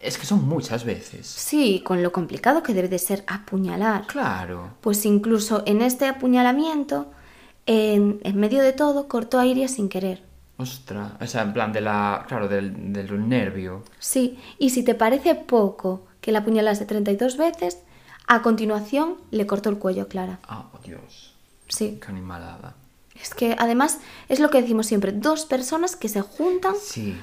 [0.00, 1.28] es que son muchas veces.
[1.28, 4.08] Sí, con lo complicado que debe de ser apuñalar.
[4.08, 4.70] Claro.
[4.80, 7.12] Pues incluso en este apuñalamiento,
[7.66, 10.24] en, en medio de todo, cortó a Iria sin querer.
[10.56, 11.12] Ostras.
[11.20, 12.24] O sea, en plan de la.
[12.26, 13.84] Claro, del, del nervio.
[14.00, 17.80] Sí, y si te parece poco que la apuñalase 32 veces,
[18.26, 20.38] a continuación le cortó el cuello a Clara.
[20.48, 21.34] Ah, oh, Dios.
[21.68, 22.74] Sí, Qué animalada.
[23.20, 23.98] es que además
[24.30, 27.14] es lo que decimos siempre, dos personas que se juntan Sí.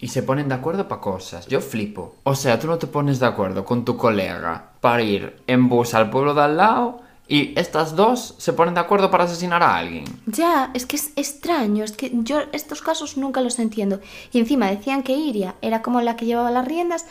[0.00, 1.46] Y se ponen de acuerdo para cosas.
[1.48, 2.16] Yo flipo.
[2.22, 5.92] O sea, tú no te pones de acuerdo con tu colega para ir en bus
[5.92, 9.76] al pueblo de al lado y estas dos se ponen de acuerdo para asesinar a
[9.76, 10.04] alguien.
[10.26, 14.00] Ya, es que es extraño, es que yo estos casos nunca los entiendo.
[14.32, 17.06] Y encima decían que Iria era como la que llevaba las riendas,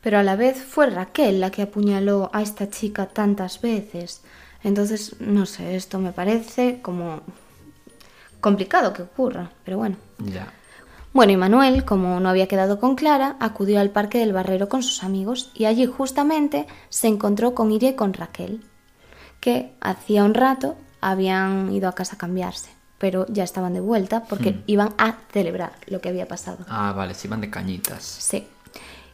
[0.00, 4.22] pero a la vez fue Raquel la que apuñaló a esta chica tantas veces.
[4.62, 7.22] Entonces, no sé, esto me parece como
[8.40, 9.96] complicado que ocurra, pero bueno.
[10.18, 10.52] Ya.
[11.12, 14.82] Bueno, y Manuel, como no había quedado con Clara, acudió al parque del Barrero con
[14.82, 18.62] sus amigos y allí justamente se encontró con Iria y con Raquel,
[19.40, 24.24] que hacía un rato habían ido a casa a cambiarse, pero ya estaban de vuelta
[24.24, 26.64] porque iban a celebrar lo que había pasado.
[26.68, 28.04] Ah, vale, se iban de cañitas.
[28.04, 28.46] Sí.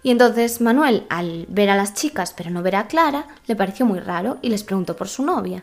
[0.03, 3.87] Y entonces Manuel, al ver a las chicas pero no ver a Clara, le pareció
[3.87, 5.63] muy raro y les preguntó por su novia.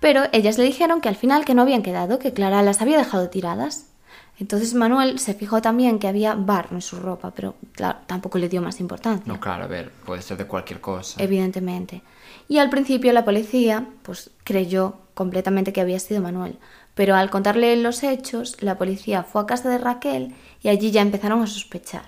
[0.00, 2.98] Pero ellas le dijeron que al final que no habían quedado, que Clara las había
[2.98, 3.86] dejado tiradas.
[4.38, 8.48] Entonces Manuel se fijó también que había barro en su ropa, pero claro, tampoco le
[8.48, 9.24] dio más importancia.
[9.26, 11.22] No, claro, a ver, puede ser de cualquier cosa.
[11.22, 12.02] Evidentemente.
[12.48, 16.58] Y al principio la policía, pues creyó completamente que había sido Manuel.
[16.94, 21.00] Pero al contarle los hechos, la policía fue a casa de Raquel y allí ya
[21.00, 22.02] empezaron a sospechar.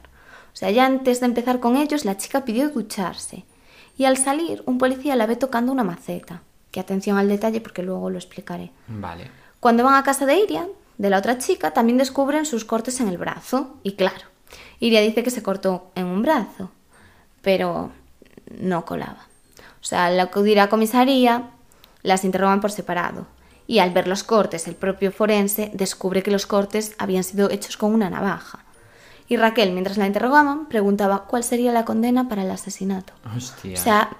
[0.54, 3.44] O sea, ya antes de empezar con ellos, la chica pidió ducharse.
[3.98, 6.42] Y al salir, un policía la ve tocando una maceta.
[6.70, 8.70] Que atención al detalle porque luego lo explicaré.
[8.86, 9.30] Vale.
[9.58, 13.08] Cuando van a casa de Iria, de la otra chica, también descubren sus cortes en
[13.08, 13.76] el brazo.
[13.82, 14.26] Y claro,
[14.78, 16.70] Iria dice que se cortó en un brazo,
[17.42, 17.90] pero
[18.56, 19.26] no colaba.
[19.80, 21.50] O sea, al acudir a comisaría,
[22.02, 23.26] las interrogan por separado.
[23.66, 27.76] Y al ver los cortes, el propio forense descubre que los cortes habían sido hechos
[27.76, 28.63] con una navaja.
[29.28, 33.14] Y Raquel, mientras la interrogaban, preguntaba cuál sería la condena para el asesinato.
[33.34, 33.74] Hostia.
[33.74, 34.10] O sea,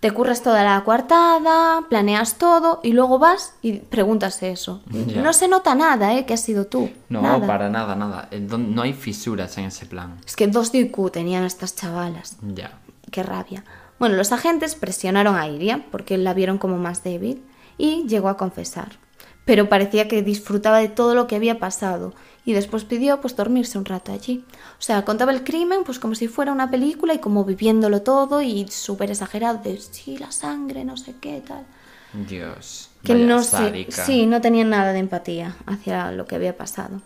[0.00, 4.82] te curras toda la coartada, planeas todo y luego vas y preguntas eso.
[4.86, 5.20] Ya.
[5.20, 6.24] No se nota nada, ¿eh?
[6.24, 6.90] Que has sido tú.
[7.10, 7.46] no, nada.
[7.46, 8.28] para nada, nada.
[8.32, 10.18] No hay fisuras en ese plan.
[10.26, 12.38] Es que dos de IQ tenían estas chavalas.
[12.42, 12.78] Ya.
[13.10, 13.64] Qué rabia.
[13.98, 17.44] Bueno, los agentes presionaron a Iria porque la vieron como más débil
[17.76, 18.98] y llegó a confesar.
[19.44, 22.14] Pero parecía que disfrutaba de todo lo que había pasado
[22.44, 24.44] y después pidió pues dormirse un rato allí.
[24.78, 28.40] O sea, contaba el crimen pues como si fuera una película y como viviéndolo todo
[28.42, 31.66] y súper exagerado de sí, la sangre, no sé qué, tal.
[32.12, 32.90] Dios.
[33.04, 37.00] Que no sé, sí, no tenían nada de empatía hacia lo que había pasado.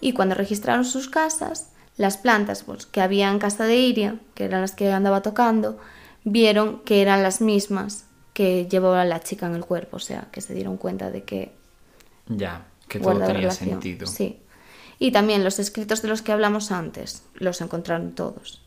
[0.00, 4.44] Y cuando registraron sus casas, las plantas pues, que había en casa de Iria, que
[4.44, 5.78] eran las que andaba tocando,
[6.24, 10.40] vieron que eran las mismas que llevaba la chica en el cuerpo, o sea, que
[10.40, 11.52] se dieron cuenta de que
[12.28, 13.82] Ya, que todo tenía relación.
[13.82, 14.06] sentido.
[14.06, 14.40] Sí.
[15.00, 18.60] Y también los escritos de los que hablamos antes, los encontraron todos.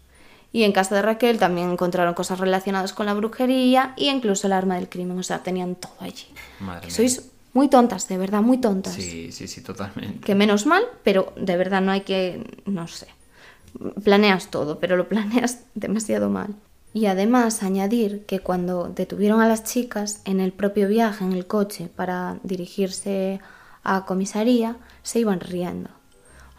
[0.51, 4.53] Y en casa de Raquel también encontraron cosas relacionadas con la brujería y incluso el
[4.53, 6.25] arma del crimen, o sea, tenían todo allí.
[6.59, 6.95] Madre mía.
[6.95, 8.93] sois muy tontas, de verdad, muy tontas.
[8.93, 10.25] Sí, sí, sí, totalmente.
[10.25, 13.07] Que menos mal, pero de verdad no hay que, no sé,
[14.03, 16.55] planeas todo, pero lo planeas demasiado mal.
[16.95, 21.45] Y además añadir que cuando detuvieron a las chicas en el propio viaje en el
[21.45, 23.39] coche para dirigirse
[23.83, 25.89] a comisaría, se iban riendo.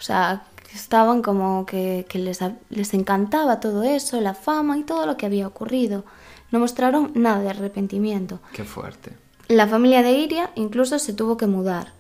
[0.05, 0.43] O sea,
[0.75, 5.25] estaban como que, que les, les encantaba todo eso, la fama y todo lo que
[5.25, 6.05] había ocurrido.
[6.51, 8.41] No mostraron nada de arrepentimiento.
[8.53, 9.17] Qué fuerte.
[9.49, 11.93] La familia de Iria incluso se tuvo que mudar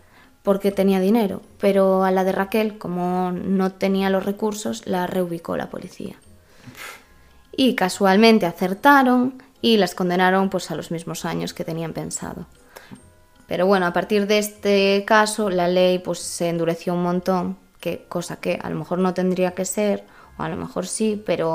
[0.42, 5.56] porque tenía dinero, pero a la de Raquel, como no tenía los recursos, la reubicó
[5.56, 6.16] la policía.
[7.56, 12.44] Y casualmente acertaron y las condenaron pues a los mismos años que tenían pensado.
[13.46, 17.92] Pero bueno, a partir de este caso la ley pues se endureció un montón, que
[18.08, 19.96] cosa que a lo mejor no tendría que ser,
[20.38, 21.48] o a lo mejor sí, pero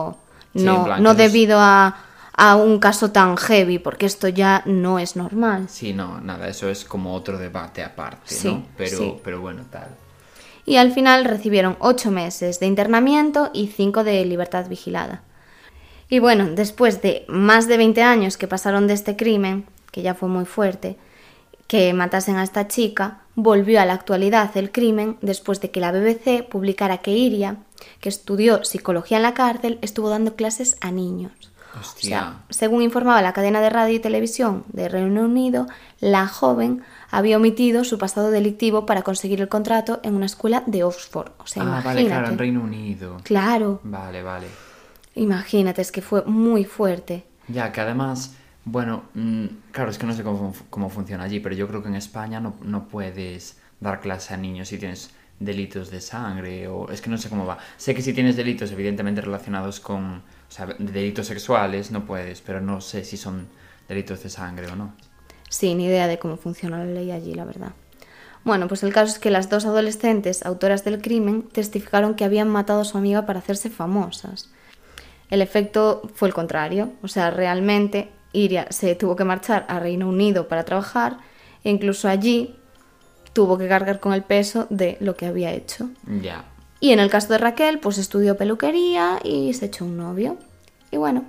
[0.56, 1.96] Sí, no, plan, no debido a,
[2.34, 5.62] a un caso tan heavy, porque esto ya no es normal.
[5.68, 8.66] Sí, no, nada, eso es como otro debate aparte, Sí, ¿no?
[8.78, 9.22] Pero, sí.
[9.24, 9.90] pero bueno, tal.
[10.66, 15.24] y al final recibieron ocho meses de internamiento y cinco de libertad vigilada.
[16.10, 20.14] Y bueno, después de más de 20 años que pasaron de este crimen, que ya
[20.16, 20.98] fue muy fuerte,
[21.68, 25.92] que matasen a esta chica, volvió a la actualidad el crimen después de que la
[25.92, 27.58] BBC publicara que Iria,
[28.02, 31.32] que estudió psicología en la cárcel, estuvo dando clases a niños.
[31.76, 32.10] O Hostia.
[32.10, 35.68] sea, según informaba la cadena de radio y televisión de Reino Unido,
[36.00, 36.82] la joven
[37.12, 41.32] había omitido su pasado delictivo para conseguir el contrato en una escuela de Oxford.
[41.38, 41.96] O sea, ah, imagínate.
[41.96, 43.18] vale, claro, en Reino Unido.
[43.24, 44.48] Claro, Vale, vale.
[45.16, 47.26] imagínate, es que fue muy fuerte.
[47.48, 48.36] Ya, que además,
[48.66, 51.90] bueno, mm, claro, es que no sé cómo, cómo funciona allí, pero yo creo que
[51.90, 56.90] en España no, no puedes dar clase a niños si tienes delitos de sangre o
[56.92, 57.58] es que no sé cómo va.
[57.78, 62.62] Sé que si tienes delitos evidentemente relacionados con, o sea, delitos sexuales no puedes, pero
[62.62, 63.48] no sé si son
[63.88, 64.94] delitos de sangre o no.
[65.50, 67.72] Sí, ni idea de cómo funciona la ley allí, la verdad.
[68.44, 72.50] Bueno, pues el caso es que las dos adolescentes, autoras del crimen, testificaron que habían
[72.50, 74.50] matado a su amiga para hacerse famosas.
[75.30, 80.08] El efecto fue el contrario, o sea, realmente Iria se tuvo que marchar a Reino
[80.08, 81.18] Unido para trabajar
[81.64, 82.56] e incluso allí
[83.34, 85.90] tuvo que cargar con el peso de lo que había hecho.
[86.22, 86.46] Ya.
[86.80, 90.38] Y en el caso de Raquel, pues estudió peluquería y se echó un novio.
[90.92, 91.26] Y bueno,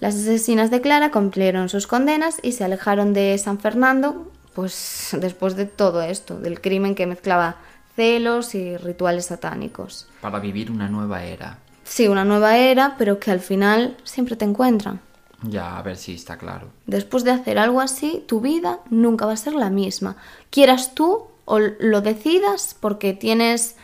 [0.00, 5.56] las asesinas de Clara cumplieron sus condenas y se alejaron de San Fernando, pues después
[5.56, 7.56] de todo esto, del crimen que mezclaba
[7.94, 10.08] celos y rituales satánicos.
[10.20, 11.58] Para vivir una nueva era.
[11.84, 15.00] Sí, una nueva era, pero que al final siempre te encuentran.
[15.48, 16.68] Ya, a ver si está claro.
[16.86, 20.16] Después de hacer algo así, tu vida nunca va a ser la misma.
[20.50, 23.76] Quieras tú o lo decidas porque tienes,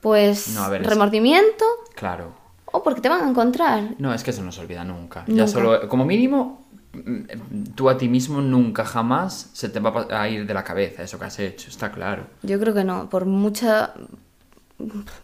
[0.00, 2.32] pues, No, es- remordimiento Claro.
[2.66, 3.94] o porque te van a encontrar.
[3.98, 5.24] No, es que eso no se olvida nunca.
[5.26, 5.42] Nunca.
[5.42, 10.28] Ya solo, como mínimo, mm, tú a ti mismo nunca jamás se te va a
[10.28, 12.24] ir de la cabeza eso que has hecho, está claro.
[12.42, 13.94] Yo creo que no, por mucha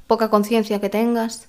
[0.06, 1.48] poca conciencia que tengas,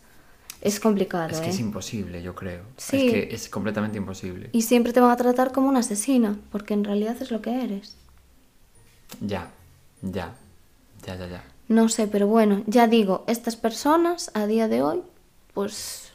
[0.62, 1.30] es complicado.
[1.30, 1.50] Es que ¿eh?
[1.50, 2.64] es imposible, yo creo.
[2.78, 3.08] Sí.
[3.08, 4.50] Es que es completamente imposible.
[4.54, 7.64] Y siempre te van a tratar como una asesina, porque en realidad es lo que
[7.64, 7.98] eres.
[9.20, 9.50] Ya,
[10.02, 10.36] ya,
[11.06, 11.44] ya, ya, ya.
[11.68, 15.02] No sé, pero bueno, ya digo, estas personas a día de hoy,
[15.54, 16.12] pues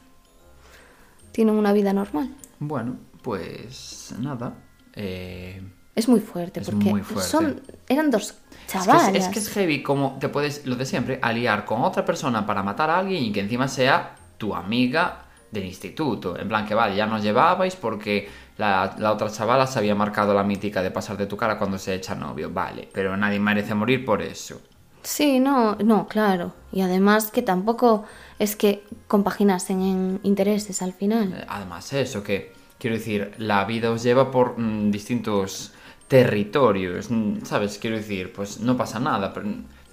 [1.31, 2.33] tienen una vida normal.
[2.59, 4.53] Bueno, pues nada.
[4.93, 5.61] eh,
[5.95, 7.29] Es muy fuerte, Es porque muy fuerte.
[7.29, 8.35] son eran dos
[8.73, 11.81] Es que, es, es que es heavy como te puedes, lo de siempre, aliar con
[11.81, 16.37] otra persona para matar a alguien y que encima sea tu amiga del instituto.
[16.37, 20.33] En plan que vale, ya nos llevabais porque la, la otra chavala se había marcado
[20.33, 22.49] la mítica de pasar de tu cara cuando se echa novio.
[22.51, 24.61] Vale, pero nadie merece morir por eso.
[25.03, 26.53] Sí, no, no, claro.
[26.71, 28.03] Y además que tampoco
[28.39, 31.33] es que compaginasen en intereses al final.
[31.33, 35.73] Eh, Además eso, que quiero decir, la vida os lleva por mm, distintos
[36.07, 37.77] territorios, mm, ¿sabes?
[37.77, 39.47] Quiero decir, pues no pasa nada, pero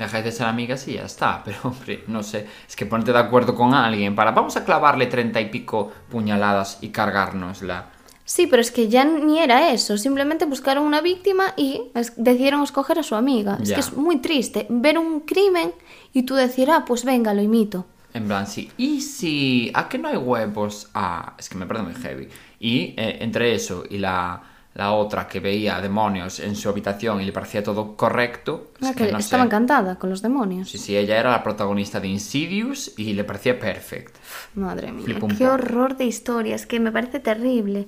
[0.04, 1.42] dejáis de ser amigas y ya está.
[1.44, 5.06] Pero hombre, no sé, es que ponerte de acuerdo con alguien para vamos a clavarle
[5.06, 7.90] treinta y pico puñaladas y cargárnosla.
[8.26, 9.98] Sí, pero es que ya ni era eso.
[9.98, 13.58] Simplemente buscaron una víctima y es- decidieron escoger a su amiga.
[13.62, 15.72] Es que es muy triste ver un crimen
[16.14, 17.84] y tú decir, ah, pues venga, lo imito.
[18.14, 18.70] En plan, sí.
[18.78, 19.70] ¿Y si...
[19.74, 20.88] ¿A que no hay huevos?
[20.94, 22.28] Ah, es que me parece muy heavy.
[22.60, 24.40] Y eh, entre eso y la,
[24.74, 28.72] la otra que veía demonios en su habitación y le parecía todo correcto...
[28.80, 29.46] es Ah, que no estaba sé.
[29.46, 30.68] encantada con los demonios.
[30.68, 34.18] Sí, sí, ella era la protagonista de Insidious y le parecía perfecto.
[34.54, 37.86] Madre mía, qué horror de historias, que me parece terrible.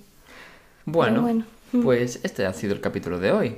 [0.84, 1.44] Bueno, bueno.
[1.82, 3.56] pues este ha sido el capítulo de hoy.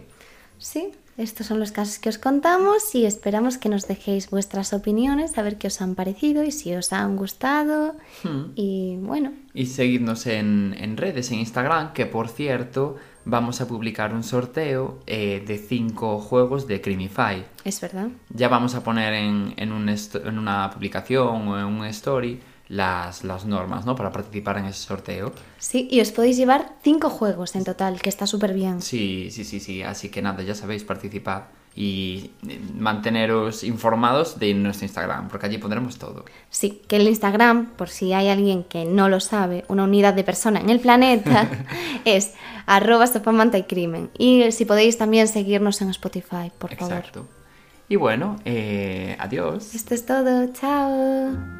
[0.59, 5.37] Sí, estos son los casos que os contamos y esperamos que nos dejéis vuestras opiniones,
[5.37, 7.95] a ver qué os han parecido y si os han gustado.
[8.55, 12.97] Y bueno, Y seguidnos en, en redes, en Instagram, que por cierto
[13.29, 17.45] vamos a publicar un sorteo eh, de cinco juegos de Crimify.
[17.64, 18.09] es verdad.
[18.31, 22.41] Ya vamos a poner en, en, un esto- en una publicación o en un story
[22.68, 23.95] las, las normas, ¿no?
[23.97, 25.33] Para participar en ese sorteo.
[25.59, 28.81] Sí, y os podéis llevar cinco juegos en total, que está súper bien.
[28.83, 29.83] Sí, sí, sí, sí.
[29.83, 31.45] Así que nada, ya sabéis, participad
[31.79, 36.24] y eh, manteneros informados de nuestro Instagram, porque allí pondremos todo.
[36.51, 40.24] Sí, que el Instagram, por si hay alguien que no lo sabe, una unidad de
[40.24, 41.49] persona en el planeta,
[42.05, 42.35] es
[42.66, 43.05] arroba
[43.55, 44.11] y crimen.
[44.18, 46.97] Y si podéis también seguirnos en Spotify, por favor.
[46.97, 47.26] Exacto.
[47.89, 49.72] Y bueno, eh, adiós.
[49.72, 51.57] Esto es todo, chao.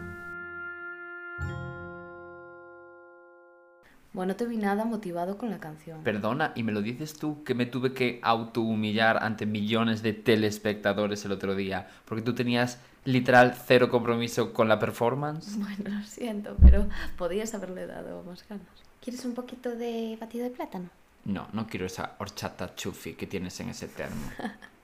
[4.19, 6.03] Bueno, te vi nada motivado con la canción.
[6.03, 11.25] Perdona, ¿y me lo dices tú que me tuve que autohumillar ante millones de telespectadores
[11.25, 11.87] el otro día?
[12.05, 15.57] Porque tú tenías literal cero compromiso con la performance.
[15.57, 18.67] Bueno, lo siento, pero podías haberle dado más ganas.
[19.01, 20.91] ¿Quieres un poquito de batido de plátano?
[21.25, 24.33] No, no quiero esa horchata chufi que tienes en ese termo.